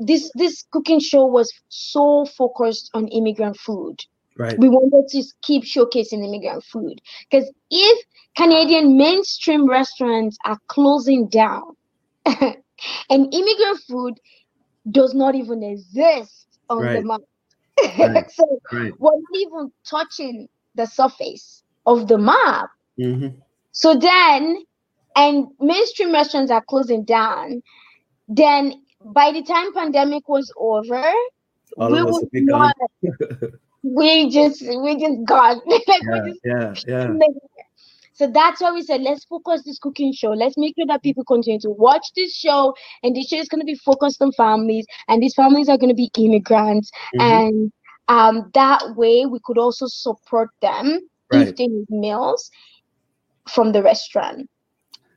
[0.00, 3.96] this this cooking show was so focused on immigrant food.
[4.38, 4.58] Right.
[4.58, 11.76] We wanted to keep showcasing immigrant food because if Canadian mainstream restaurants are closing down
[12.26, 12.56] and
[13.10, 14.14] immigrant food
[14.90, 17.04] does not even exist on the Right.
[17.04, 17.20] map,
[17.98, 18.26] Right.
[18.30, 18.94] so Right.
[18.98, 22.70] we're not even touching the surface of the map.
[22.98, 23.42] Mhm.
[23.72, 24.58] So then,
[25.16, 27.62] and mainstream restaurants are closing down.
[28.28, 28.74] Then
[29.04, 31.02] by the time pandemic was over,
[31.78, 32.72] All we would will be gone.
[32.72, 32.90] not-
[33.82, 35.60] we just we just gone.
[35.66, 37.16] like yeah, just yeah, yeah.
[38.12, 40.30] so that's why we said let's focus this cooking show.
[40.30, 43.60] Let's make sure that people continue to watch this show, and this show is going
[43.60, 47.20] to be focused on families, and these families are going to be immigrants, Mhm.
[47.20, 47.72] and
[48.08, 51.00] um, that way we could also support them
[51.30, 51.56] if Right.
[51.56, 52.50] they need meals
[53.48, 54.48] from the restaurant.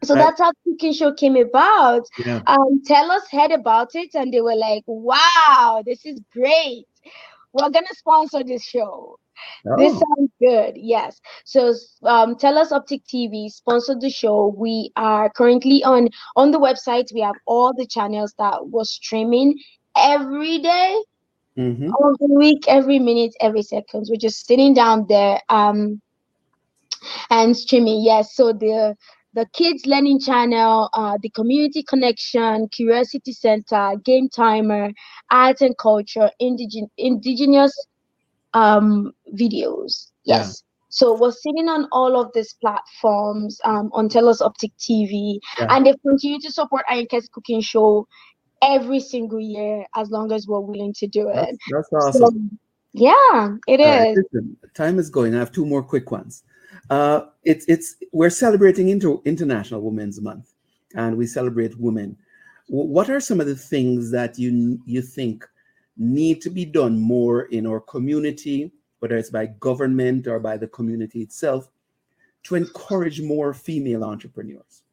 [0.03, 0.26] So Right.
[0.26, 2.03] that's how cooking show came about.
[2.18, 2.41] Yeah.
[2.47, 6.86] Um, Telus heard about it, and they were like, "Wow, this is great.
[7.54, 9.18] We're gonna sponsor this show."
[9.76, 9.99] This Oh.
[9.99, 10.74] sounds good.
[10.78, 11.20] Yes.
[11.45, 11.74] So
[12.04, 14.54] um, Telus Optik TV sponsored the show.
[14.58, 17.14] We are currently on on the website.
[17.14, 19.56] We have all the channels that was streaming
[19.97, 21.04] every day
[21.58, 21.95] Mhm.
[22.04, 24.06] of the week, every minute, every second.
[24.10, 26.02] We're just sitting down there um
[27.30, 28.02] and streaming.
[28.04, 28.36] Yes.
[28.36, 28.95] So the
[29.34, 34.92] the kids learning channel, uh, the community connection, curiosity center, game timer,
[35.32, 37.74] arts and culture, indigen- indigenous
[38.54, 40.12] um videos.
[40.26, 40.38] Yeah.
[40.40, 40.64] Yes.
[40.90, 45.68] So we're sitting on all of these platforms um, on Telus Optik TV, Yeah.
[45.70, 48.08] and they continue to support Ironcast Cooking Show
[48.62, 51.36] every single year as long as we're willing to do it.
[51.36, 52.60] That's, that's So, awesome.
[52.92, 54.18] yeah, it All right, is.
[54.34, 55.34] listen, time is going.
[55.34, 56.44] I have two more quick ones.
[56.90, 60.54] Uh, it's it's we're celebrating inter- International Women's Month,
[60.96, 62.18] and we celebrate women.
[62.68, 65.48] What are some of the things that you you think
[65.98, 70.68] need to be done more in our community, whether it's by government or by the
[70.68, 71.70] community itself,
[72.44, 74.84] to encourage more female entrepreneurs?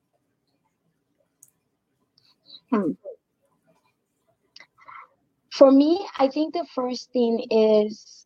[2.71, 2.93] Hmm.
[5.53, 8.18] For me, I think the first thing is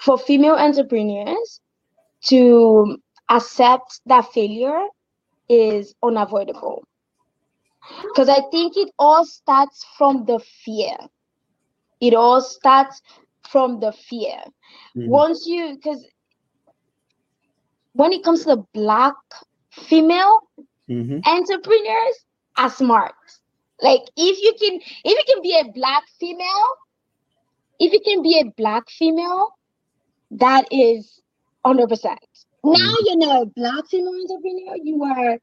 [0.00, 1.60] for female entrepreneurs
[2.26, 2.96] to
[3.30, 4.86] accept that failure
[5.48, 6.84] is unavoidable.
[8.02, 10.96] Because I think it all starts from the fear.
[12.00, 13.00] It all starts
[13.48, 14.42] from the fear.
[14.94, 15.06] Mhm.
[15.06, 16.06] Once you, because
[17.94, 19.14] when it comes to the black
[19.72, 20.40] female,
[20.88, 21.24] Mhm.
[21.26, 22.24] entrepreneurs
[22.56, 23.14] are smart.
[23.82, 26.68] Like if you can if you can be a black female,
[27.78, 29.50] if you can be a black female,
[30.30, 31.20] that is
[31.64, 32.16] 100%.
[32.62, 32.72] Hmm.
[32.72, 35.38] Now you're not a black female entrepreneur, you are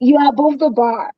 [0.00, 1.12] you are above the bar.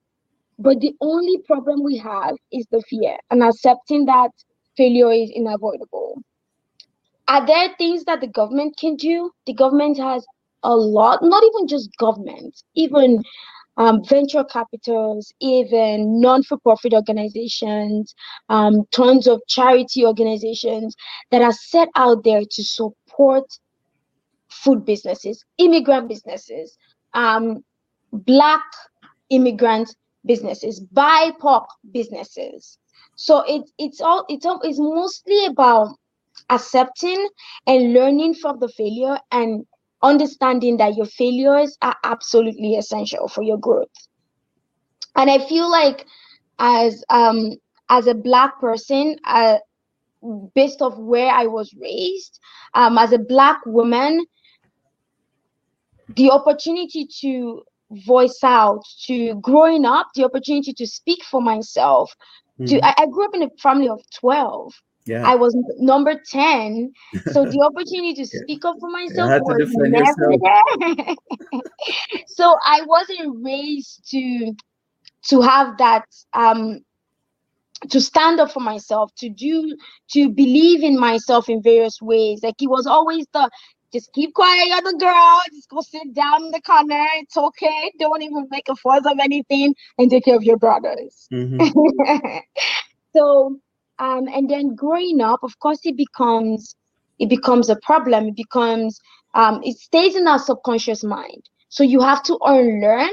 [0.59, 4.31] But the only problem we have is the fear and accepting that
[4.77, 6.23] failure is unavoidable.
[7.29, 9.31] Are there things that the government can do?
[9.47, 10.25] The government has
[10.63, 13.23] a lot, not even just government, even
[13.77, 18.15] um, venture capitals, even non for profit organizations,
[18.49, 20.95] um, tons of charity organizations
[21.31, 23.45] that are set out there to support
[24.51, 26.77] food businesses, immigrant businesses,
[27.15, 27.65] um,
[28.13, 28.63] black
[29.31, 29.95] immigrant
[30.25, 32.79] businesses, BIPOC businesses.
[33.17, 35.89] So it's it's all it's all it's mostly about
[36.51, 37.29] accepting
[37.67, 39.65] and learning from the failure and
[40.03, 43.89] understanding that your failures are absolutely essential for your growth.
[45.17, 46.07] And I feel like
[46.59, 47.57] as um
[47.89, 49.59] as a black person, uh,
[50.55, 52.39] based off where I was raised,
[52.75, 54.25] um, as a black woman,
[56.09, 62.15] the opportunity to voice out, to growing up, the opportunity to speak for myself.
[62.67, 62.85] To Mhm.
[62.85, 64.73] I, I grew up in a family of 12.
[65.05, 65.29] Yeah.
[65.29, 66.93] I was number 10.
[67.33, 71.61] So the opportunity to speak up for myself was never there.
[72.29, 74.55] so I wasn't raised to
[75.29, 76.81] to have that um
[77.91, 79.77] to stand up for myself, to do
[80.13, 82.41] to believe in myself in various ways.
[82.43, 83.51] Like it was always the
[83.93, 85.41] just keep quiet, you're the girl.
[85.53, 87.05] Just go sit down in the corner.
[87.17, 87.93] It's okay.
[87.99, 91.29] Don't even make a fuss of anything and take care of your brothers.
[91.31, 92.39] Mm-hmm.
[93.17, 93.61] so
[93.99, 96.77] um and then growing up, of course it becomes
[97.19, 98.29] it becomes a problem.
[98.29, 99.01] It becomes
[99.35, 101.45] um it stays in our subconscious mind.
[101.69, 103.13] So you have to unlearn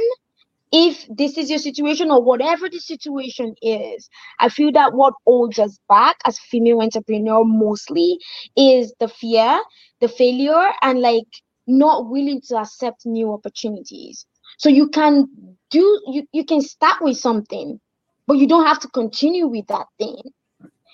[0.72, 4.10] if this is your situation or whatever the situation is,
[4.40, 8.20] I feel that what holds us back as female entrepreneur mostly
[8.56, 9.62] is the fear,
[10.00, 11.28] the failure, and like
[11.68, 14.26] not willing to accept new opportunities.
[14.60, 15.28] So you can
[15.72, 17.80] do you, you can start with something,
[18.28, 20.22] but you don't have to continue with that thing.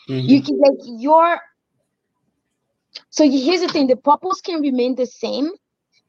[0.09, 0.27] Mm-hmm.
[0.29, 1.39] You can like your
[3.09, 5.51] so here's the thing: the purpose can remain the same,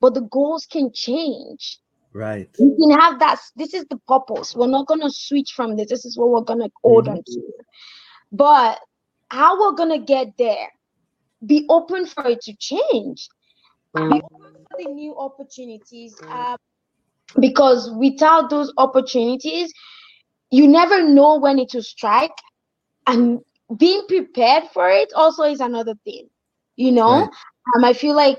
[0.01, 1.79] but the goals can change.
[2.13, 2.51] Right.
[2.59, 3.41] You can have that.
[3.57, 4.55] This is the purpose.
[4.55, 5.89] We're not gonna switch from this.
[5.89, 7.11] This is what we're gonna hold Mhm.
[7.11, 7.43] on to.
[8.33, 8.81] But
[9.31, 10.69] how we're gonna get there?
[11.47, 13.29] Be open for it to change.
[14.09, 16.21] Be open for the new opportunities.
[16.31, 16.57] Uh,
[17.41, 19.73] because without those opportunities,
[20.51, 22.37] you never know when it will strike,
[23.07, 23.41] and
[23.77, 26.29] being prepared for it also is another thing.
[26.77, 27.31] You know, Right.
[27.77, 28.39] um, I feel like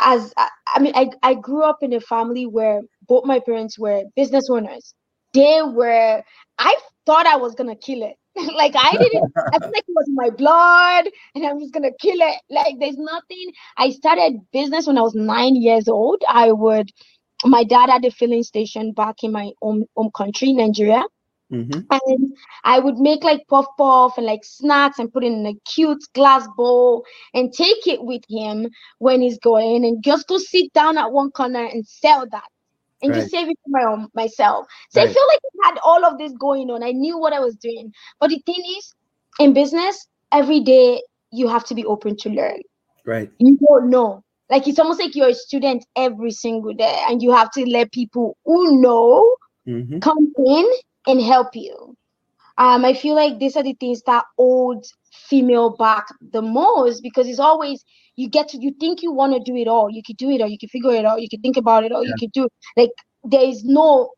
[0.00, 3.78] as I, I mean I, I grew up in a family where both my parents
[3.78, 4.94] were business owners.
[5.34, 6.22] They were
[6.58, 8.16] i thought i was gonna kill it.
[8.56, 11.04] Like i didn't i feel like it was my blood
[11.34, 12.40] and i was gonna kill it.
[12.50, 13.52] Like there's nothing.
[13.76, 16.22] I started business when i was nine years old.
[16.28, 16.90] I would
[17.44, 21.02] my dad had a filling station back in my home, home country nigeria
[21.52, 21.80] Mm-hmm.
[21.90, 25.54] and I would make like puff puff and like snacks and put it in a
[25.70, 30.72] cute glass bowl and take it with him when he's going and just go sit
[30.72, 32.48] down at one corner and sell that
[33.02, 33.14] and Right.
[33.14, 34.66] just save it for my own myself.
[34.90, 36.82] So I feel like I had all of this going on.
[36.82, 37.92] I knew what I was doing.
[38.20, 38.94] But the thing is,
[39.38, 42.60] in business, every day you have to be open to learn.
[43.04, 43.30] Right.
[43.38, 44.22] You don't know.
[44.50, 47.92] Like it's almost like you're a student every single day, and you have to let
[47.92, 49.36] people who know
[49.66, 50.00] Mm-hmm.
[50.00, 50.66] come in
[51.06, 51.96] and help you.
[52.58, 57.28] Um, I feel like these are the things that hold female back the most because
[57.28, 57.84] it's always
[58.16, 60.40] you get to you think you want to do it all, you could do it
[60.40, 62.16] all, you can figure it out, you can think about it all, you Yeah.
[62.18, 62.90] can do like
[63.24, 64.10] there is no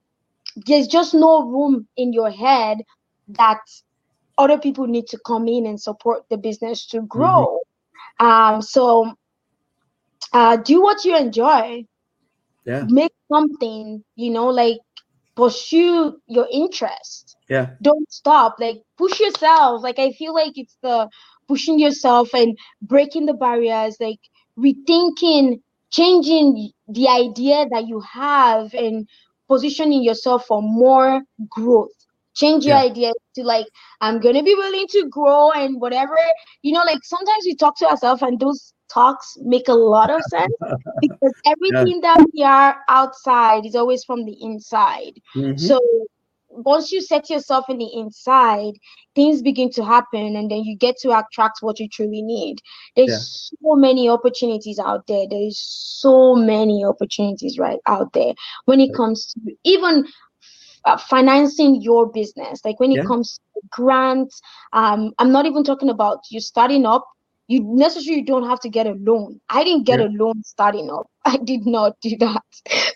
[0.67, 2.79] there's just no room in your head
[3.29, 3.61] that
[4.39, 7.59] other people need to come in and support the business to grow.
[8.21, 9.15] Um, so
[10.33, 11.85] uh, do what you enjoy
[12.65, 12.89] Yeah.
[12.89, 14.79] make something you know like
[15.37, 17.37] pursue your interest.
[17.49, 17.77] Yeah.
[17.83, 18.57] don't stop.
[18.59, 19.83] Like push yourself.
[19.83, 21.09] Like i feel like it's the
[21.49, 24.21] pushing yourself and breaking the barriers like
[24.59, 25.61] rethinking
[25.91, 29.09] changing the idea that you have and
[29.49, 31.91] positioning yourself for more growth.
[32.35, 32.79] Change your Yeah.
[32.79, 33.67] idea to like
[34.01, 36.17] i'm gonna be willing to grow and whatever.
[36.63, 40.25] You know like sometimes we talk to ourselves and those talks make a lot of
[40.25, 40.53] sense
[41.01, 45.15] because everything that we are outside is always from the inside.
[45.35, 45.57] Mhm.
[45.57, 45.79] so
[46.49, 48.75] once you set yourself in the inside
[49.15, 52.59] things begin to happen and then you get to attract what you truly need.
[52.97, 55.27] There's so many opportunities out there.
[55.29, 58.35] There's so many opportunities right out there
[58.67, 60.05] when it comes to even
[60.85, 62.61] uh, financing your business.
[62.65, 63.07] Like when it Yeah.
[63.07, 64.41] comes to grants
[64.73, 67.05] um i'm not even talking about you starting up
[67.49, 70.05] you necessarily don't have to get a loan i didn't get Yeah.
[70.05, 72.43] a loan starting up i did not do that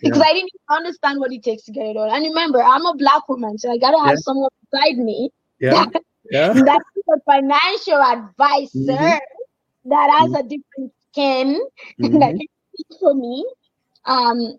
[0.02, 0.26] because Yeah.
[0.26, 3.28] i didn't understand what it takes to get it on and remember i'm a black
[3.28, 4.18] woman so i gotta have Yeah.
[4.18, 5.30] someone beside me
[5.60, 5.84] Yeah.
[6.30, 6.54] Yeah.
[6.54, 9.18] that's the financial advisor Mhm.
[9.84, 11.60] that has a different skin
[12.02, 12.38] that Mhm.
[12.38, 13.44] can speak for me.
[14.06, 14.56] Um,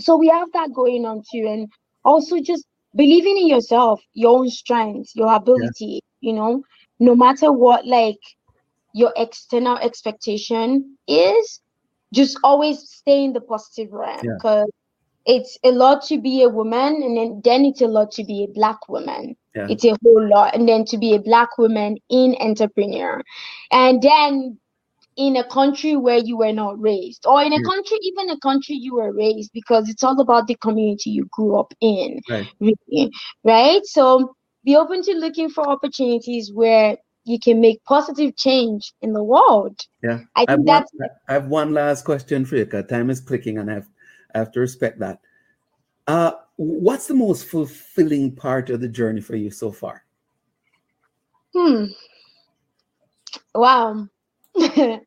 [0.00, 1.68] so we have that going on too, and
[2.04, 2.64] also just
[2.94, 6.00] believing in yourself, your own strengths, your ability.
[6.20, 6.62] You know,
[6.98, 8.18] no matter what, like
[8.96, 11.60] your external expectation is,
[12.14, 14.38] just always stay in the positive realm Yeah.
[14.38, 14.70] because
[15.26, 18.44] it's a lot to be a woman, and then then it's a lot to be
[18.44, 19.68] a black woman Yeah.
[19.68, 23.22] it's a whole lot and then to be a black woman in entrepreneur
[23.72, 24.58] and then
[25.16, 27.70] in a country where you were not raised or in a Yeah.
[27.70, 31.58] country even a country you were raised because it's all about the community you grew
[31.58, 32.46] up in Right.
[32.60, 33.10] really
[33.44, 34.34] right so
[34.64, 36.96] be open to looking for opportunities where
[37.26, 40.20] you can make positive change in the world Yeah.
[40.36, 40.92] I think one, that's
[41.28, 43.88] I have one last question for you because time is clicking and I have,
[44.34, 45.20] I have to respect that.
[46.06, 50.04] Uh, what's the most fulfilling part of the journey for you so far?
[51.52, 51.86] Hmm.
[53.54, 54.06] Wow.
[54.56, 55.00] uh,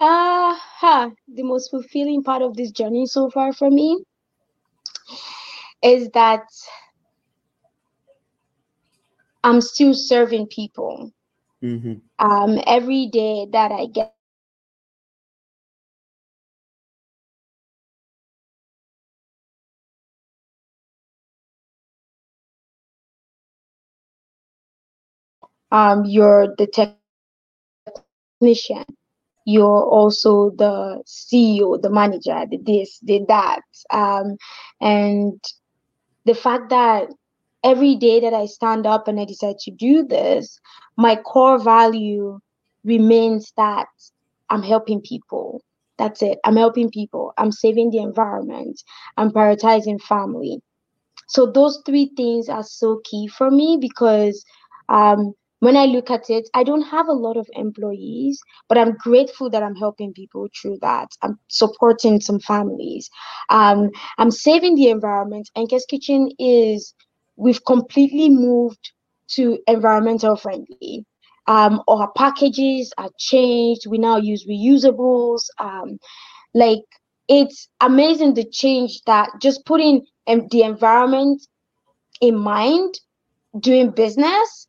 [0.00, 1.10] huh.
[1.34, 4.04] The most fulfilling part of this journey so far for me
[5.82, 6.42] is that
[9.42, 11.12] I'm still serving people.
[11.62, 11.94] Mm-hmm.
[12.18, 14.14] Um, every day that I get
[25.72, 26.66] um, you're the
[28.40, 28.84] technician
[29.46, 34.36] you're also the ceo the manager the this the that um,
[34.80, 35.40] and
[36.24, 37.08] the fact that
[37.64, 40.58] every day that I stand up and I decide to do this,
[40.96, 42.40] my core value
[42.84, 43.88] remains that
[44.50, 45.62] I'm helping people.
[45.98, 46.38] That's it.
[46.44, 47.32] I'm helping people.
[47.38, 48.82] I'm saving the environment.
[49.16, 50.60] I'm prioritizing family.
[51.28, 54.44] So those three things are so key for me because
[54.88, 58.92] um, when I look at it, I don't have a lot of employees, but I'm
[58.98, 61.08] grateful that I'm helping people through that.
[61.22, 63.08] I'm supporting some families.
[63.48, 65.48] Um, I'm saving the environment.
[65.68, 66.94] Guest Kitchen is,
[67.40, 68.92] we've completely moved
[69.28, 71.04] to environmental friendly.
[71.46, 73.86] Um, our packages are changed.
[73.88, 75.44] We now use reusables.
[75.58, 75.98] Um,
[76.54, 76.80] like
[77.28, 81.42] it's amazing the change that just putting the environment
[82.20, 82.94] in mind
[83.58, 84.68] doing business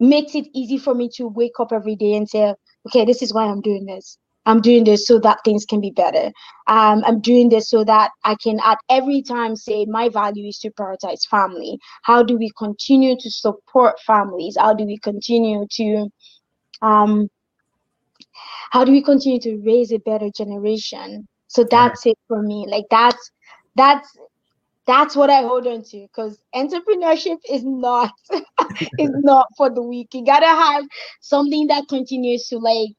[0.00, 2.54] makes it easy for me to wake up every day and say,
[2.86, 4.18] okay, this is why I'm doing this.
[4.46, 6.32] I'm doing this so that things can be better.
[6.66, 10.58] Um, I'm doing this so that I can at every time say my value is
[10.60, 11.78] to prioritize family.
[12.02, 14.56] How do we continue to support families?
[14.58, 16.08] How do we continue to
[16.80, 17.28] um,
[18.70, 21.26] how do we continue to raise a better generation?
[21.48, 22.66] So that's it for me.
[22.68, 23.30] Like that's
[23.74, 24.08] that's
[24.86, 28.12] that's what I hold on to because entrepreneurship is not
[28.98, 30.08] is not for the weak.
[30.12, 30.84] You gotta have
[31.20, 32.90] something that continues to like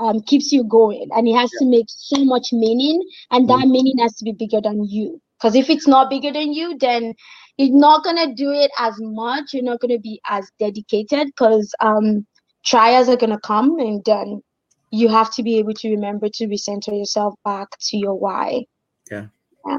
[0.00, 1.64] um keeps you going and it has yeah.
[1.64, 3.70] to make so much meaning and that mm.
[3.70, 5.20] meaning has to be bigger than you.
[5.38, 7.14] Because if it's not bigger than you, then
[7.58, 9.52] you're not gonna do it as much.
[9.52, 12.26] You're not gonna be as dedicated because um
[12.64, 14.42] trials are gonna come and then
[14.90, 18.64] you have to be able to remember to recenter yourself back to your why.
[19.10, 19.26] Yeah.
[19.66, 19.78] Yeah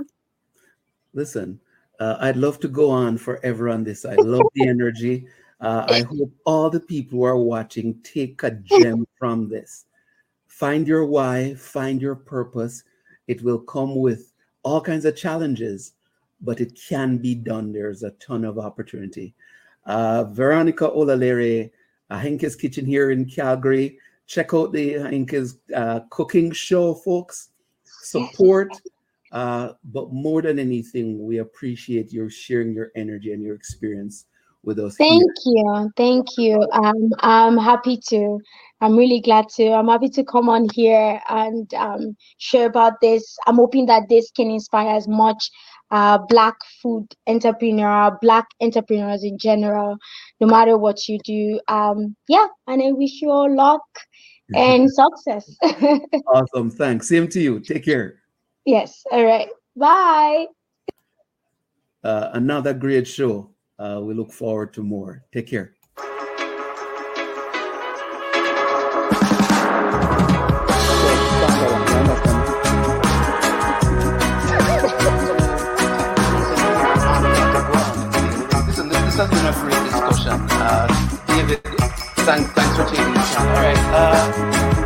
[1.18, 1.60] listen,
[2.00, 4.06] uh, I'd love to go on forever on this.
[4.06, 5.28] I love the energy.
[5.60, 9.86] Uh, I hope all the people who are watching take a gem from this.
[10.58, 12.84] Find your why, find your purpose.
[13.28, 14.34] It will come with
[14.64, 15.94] all kinds of challenges,
[16.42, 17.72] but it can be done.
[17.72, 19.36] There's a ton of opportunity.
[19.86, 21.70] Uh, Veronica Olalere,
[22.10, 24.00] Ahinke's Kitchen here in Calgary.
[24.26, 27.50] Check out the Ahinke's uh, cooking show, folks.
[27.84, 28.72] Support
[29.32, 34.26] uh, but more than anything, we appreciate your sharing your energy and your experience
[34.64, 34.96] with us.
[34.98, 35.54] Thank here.
[35.56, 35.92] you.
[35.96, 36.62] Thank you.
[36.72, 38.40] Um, I'm happy to.
[38.82, 39.72] I'm really glad to.
[39.72, 43.38] I'm happy to come on here and um, share about this.
[43.48, 45.50] I'm hoping that this can inspire as much
[45.92, 49.98] uh, Black food entrepreneur, Black entrepreneurs in general,
[50.40, 51.60] no matter what you do.
[51.68, 53.82] Um, yeah, and I wish you all luck
[54.56, 55.56] and success.
[56.28, 56.70] awesome.
[56.70, 57.08] Thanks.
[57.08, 57.60] Same to you.
[57.60, 58.22] Take care.
[58.66, 59.04] Yes.
[59.12, 59.48] All right.
[59.76, 60.48] Bye.
[62.04, 63.50] Uh, another great show.
[63.80, 65.24] Uh, we look forward to more.
[65.32, 65.74] Take care.
[78.66, 79.28] This, a
[79.84, 80.42] discussion.
[80.50, 80.88] Uh,
[81.28, 81.64] David,
[82.26, 83.48] thanks, thanks for taking the time.
[83.48, 83.78] All right.
[83.94, 84.77] Uh,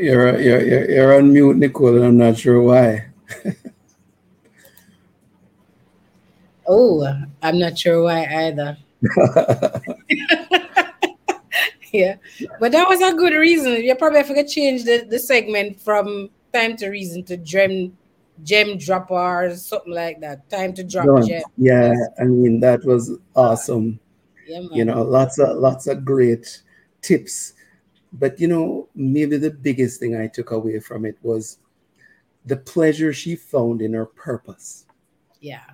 [0.00, 3.10] You're, you're, you're on mute, Nicole, and I'm not sure why.
[6.66, 7.06] oh,
[7.42, 8.78] I'm not sure why either.
[11.92, 12.16] yeah,
[12.58, 13.82] but that was a good reason.
[13.82, 17.94] You probably forgot to change the, the segment from time to reason to gem
[18.42, 20.48] gem dropper or something like that.
[20.48, 21.42] Time to drop gem.
[21.58, 24.00] Yeah, I mean that was awesome.
[24.46, 26.62] Yeah, you know, lots of lots of great
[27.02, 27.52] tips
[28.12, 31.58] but you know, maybe the biggest thing I took away from it was
[32.44, 34.86] the pleasure she found in her purpose.
[35.40, 35.64] Yeah.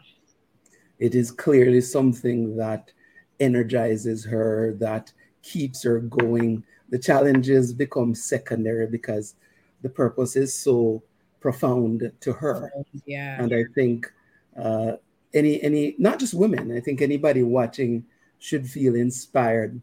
[0.99, 2.93] It is clearly something that
[3.41, 5.13] energizes her, that
[5.43, 6.65] keeps her going.
[6.91, 9.35] The challenges become secondary because
[9.83, 11.03] the purpose is so
[11.41, 12.73] profound to her.
[13.05, 13.43] Yeah.
[13.43, 14.13] And I think
[14.61, 14.93] uh,
[15.35, 18.05] any any not just women, I think anybody watching
[18.39, 19.81] should feel inspired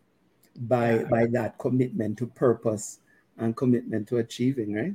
[0.62, 1.04] by yeah.
[1.04, 2.99] by that commitment to purpose
[3.38, 4.93] and commitment to achieving, right?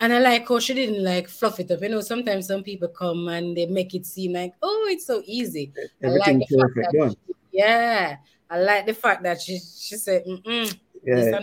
[0.00, 1.82] And I like how she didn't like fluff it up.
[1.82, 5.22] You know, sometimes some people come and they make it seem like, oh, it's so
[5.26, 5.70] easy.
[6.02, 6.88] Everything like perfect.
[6.92, 8.16] She, yeah,
[8.48, 10.66] I like the fact that she she said, yeah.
[11.04, 11.42] it's, not,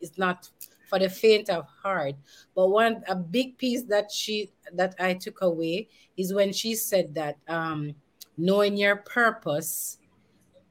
[0.00, 0.50] it's not
[0.88, 2.14] for the faint of heart.
[2.54, 7.14] But one a big piece that she that I took away is when she said
[7.14, 7.94] that um,
[8.38, 9.98] knowing your purpose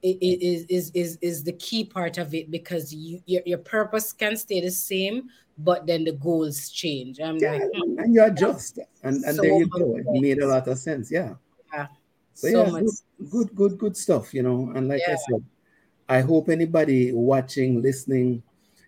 [0.05, 4.35] is is is is the key part of it because you your, your purpose can
[4.37, 8.79] stay the same but then the goals change i'm Yeah, like hmm, and you adjust,
[9.03, 9.95] and, and So there you go.
[9.95, 11.11] It made a lot of sense.
[11.11, 11.35] Yeah.
[11.73, 11.87] yeah,
[12.33, 14.33] So, so yeah, good, good, good, good stuff.
[14.33, 15.43] You know, and like I said,
[16.07, 18.43] I hope anybody watching, listening,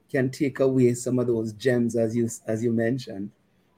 [0.10, 3.32] can take away some of those gems as you as you mentioned,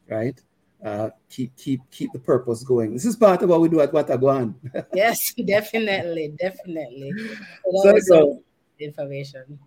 [0.07, 0.39] right?
[0.84, 2.93] Uh, keep keep keep the purpose going.
[2.93, 4.55] This is part of what we do at Watagwan.
[4.93, 7.11] yes definitely definitely
[7.69, 8.43] so So, was some so-
[8.80, 9.59] information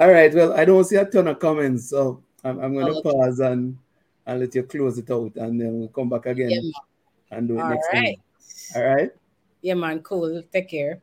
[0.00, 0.32] all right.
[0.34, 3.76] Well, I don't see a ton of comments, so I'm, I'm going to pause and
[4.24, 6.70] and let you close it out, and then we'll come back again Yeah,
[7.32, 8.82] and do it all next right time.
[8.82, 9.10] All right.
[9.60, 10.42] Yeah, man, cool.
[10.50, 11.02] Take care.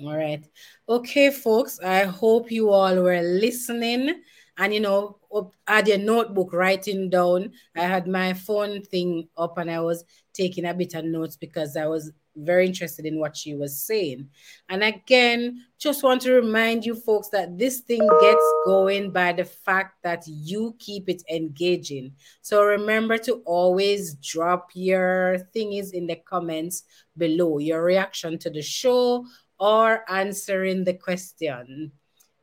[0.00, 0.42] All right.
[0.88, 4.22] Okay, folks, I hope you all were listening
[4.56, 7.52] and, you know, up, had a notebook writing down.
[7.76, 11.76] I had my phone thing up and I was taking a bit of notes because
[11.76, 14.28] I was very interested in what she was saying.
[14.68, 19.44] And again, just want to remind you folks that this thing gets going by the
[19.44, 22.12] fact that you keep it engaging.
[22.42, 26.84] So remember to always drop your thingies in the comments
[27.16, 29.24] below, your reaction to the show
[29.58, 31.92] or answering the question.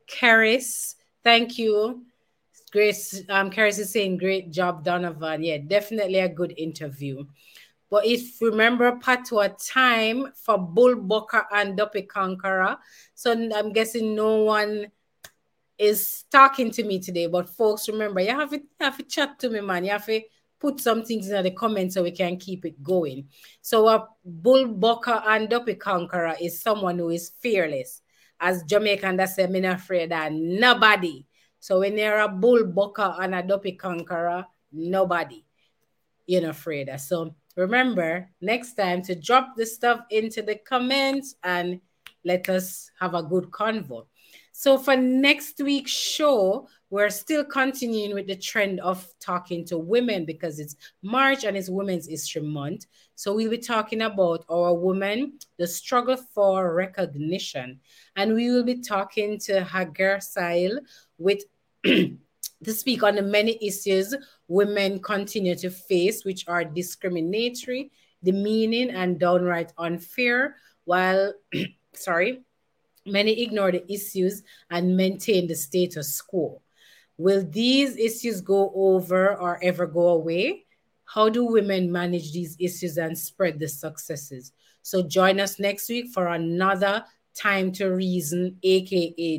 [0.09, 2.04] Karis, thank you.
[2.72, 5.44] Grace, um, Karis is saying, great job, Donovan.
[5.44, 7.26] Yeah, definitely a good interview.
[7.90, 12.78] But if remember Patwa time for Bull Bucka and Duppy Conqueror,
[13.14, 14.88] so I'm guessing no one
[15.78, 17.28] is talking to me today.
[17.28, 19.84] But folks, remember, you have to, you have to chat to me, man.
[19.84, 20.22] You have to
[20.62, 23.28] put some things in the comments so we can keep it going.
[23.62, 28.01] So a Bull Bucka and Duppy Conqueror is someone who is fearless.
[28.42, 31.26] As Jamaican that say, I'm not afraid of nobody.
[31.60, 35.46] So when you're a Bull Bucka and a Duppy Conqueror, nobody
[36.26, 37.00] you're not afraid of.
[37.02, 41.80] So remember next time to drop the stuff into the comments and
[42.24, 44.08] let us have a good convo.
[44.52, 50.26] So for next week's show, we're still continuing with the trend of talking to women
[50.26, 52.86] because it's March and it's Women's History Month.
[53.16, 57.80] So we'll be talking about our women, the struggle for recognition.
[58.18, 60.80] And we will be talking to Hagar Sail
[61.18, 61.44] with
[61.86, 62.18] to
[62.68, 64.14] speak on the many issues
[64.50, 67.89] women continue to face, which are discriminatory,
[68.22, 71.34] demeaning, and downright unfair, while,
[71.94, 72.42] sorry,
[73.06, 76.62] many ignore the issues and maintain the status quo.
[77.22, 80.66] Will these issues go over or ever go away?
[81.06, 84.54] How do women manage these issues and spread the successes?
[84.82, 87.06] So join us next week for another
[87.36, 89.38] Time to Reason, aka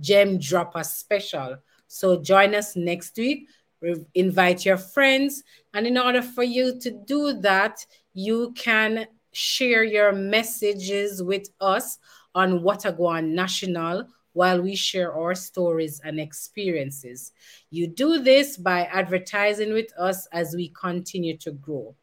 [0.00, 1.56] Gem Dropper Special.
[1.88, 3.48] So join us next week.
[3.80, 5.42] Re- Invite your friends.
[5.74, 11.98] And in order for you to do that, you can share your messages with us
[12.36, 17.32] on Watagwan National while we share our stories and experiences.
[17.70, 21.94] You do this by advertising with us as we continue to grow.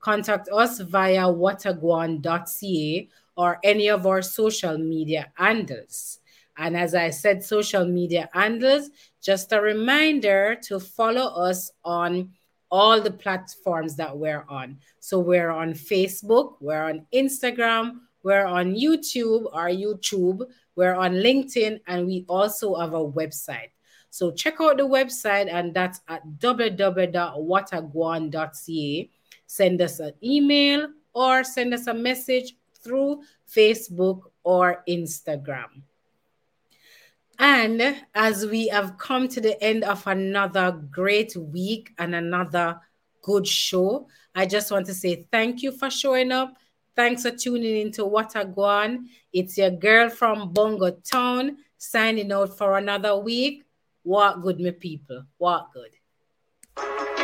[0.00, 6.18] Contact us via watagwan.ca or any of our social media handles.
[6.56, 8.90] And as I said, social media handles,
[9.22, 12.30] just a reminder to follow us on
[12.70, 14.78] all the platforms that we're on.
[15.00, 20.42] So we're on Facebook, we're on Instagram, we're on YouTube or YouTube,
[20.76, 23.70] we're on LinkedIn, and we also have a website.
[24.10, 29.10] So check out the website, and that's at www.watagwan.ca.
[29.46, 35.82] Send us an email or send us a message through Facebook or Instagram.
[37.38, 42.80] And as we have come to the end of another great week and another
[43.22, 46.54] good show, I just want to say thank you for showing up.
[46.96, 49.06] Thanks for tuning into Watagwan.
[49.32, 53.64] It's your girl from Bongo Town signing out for another week.
[54.04, 55.24] Walk good, my people.
[55.38, 57.23] Walk good.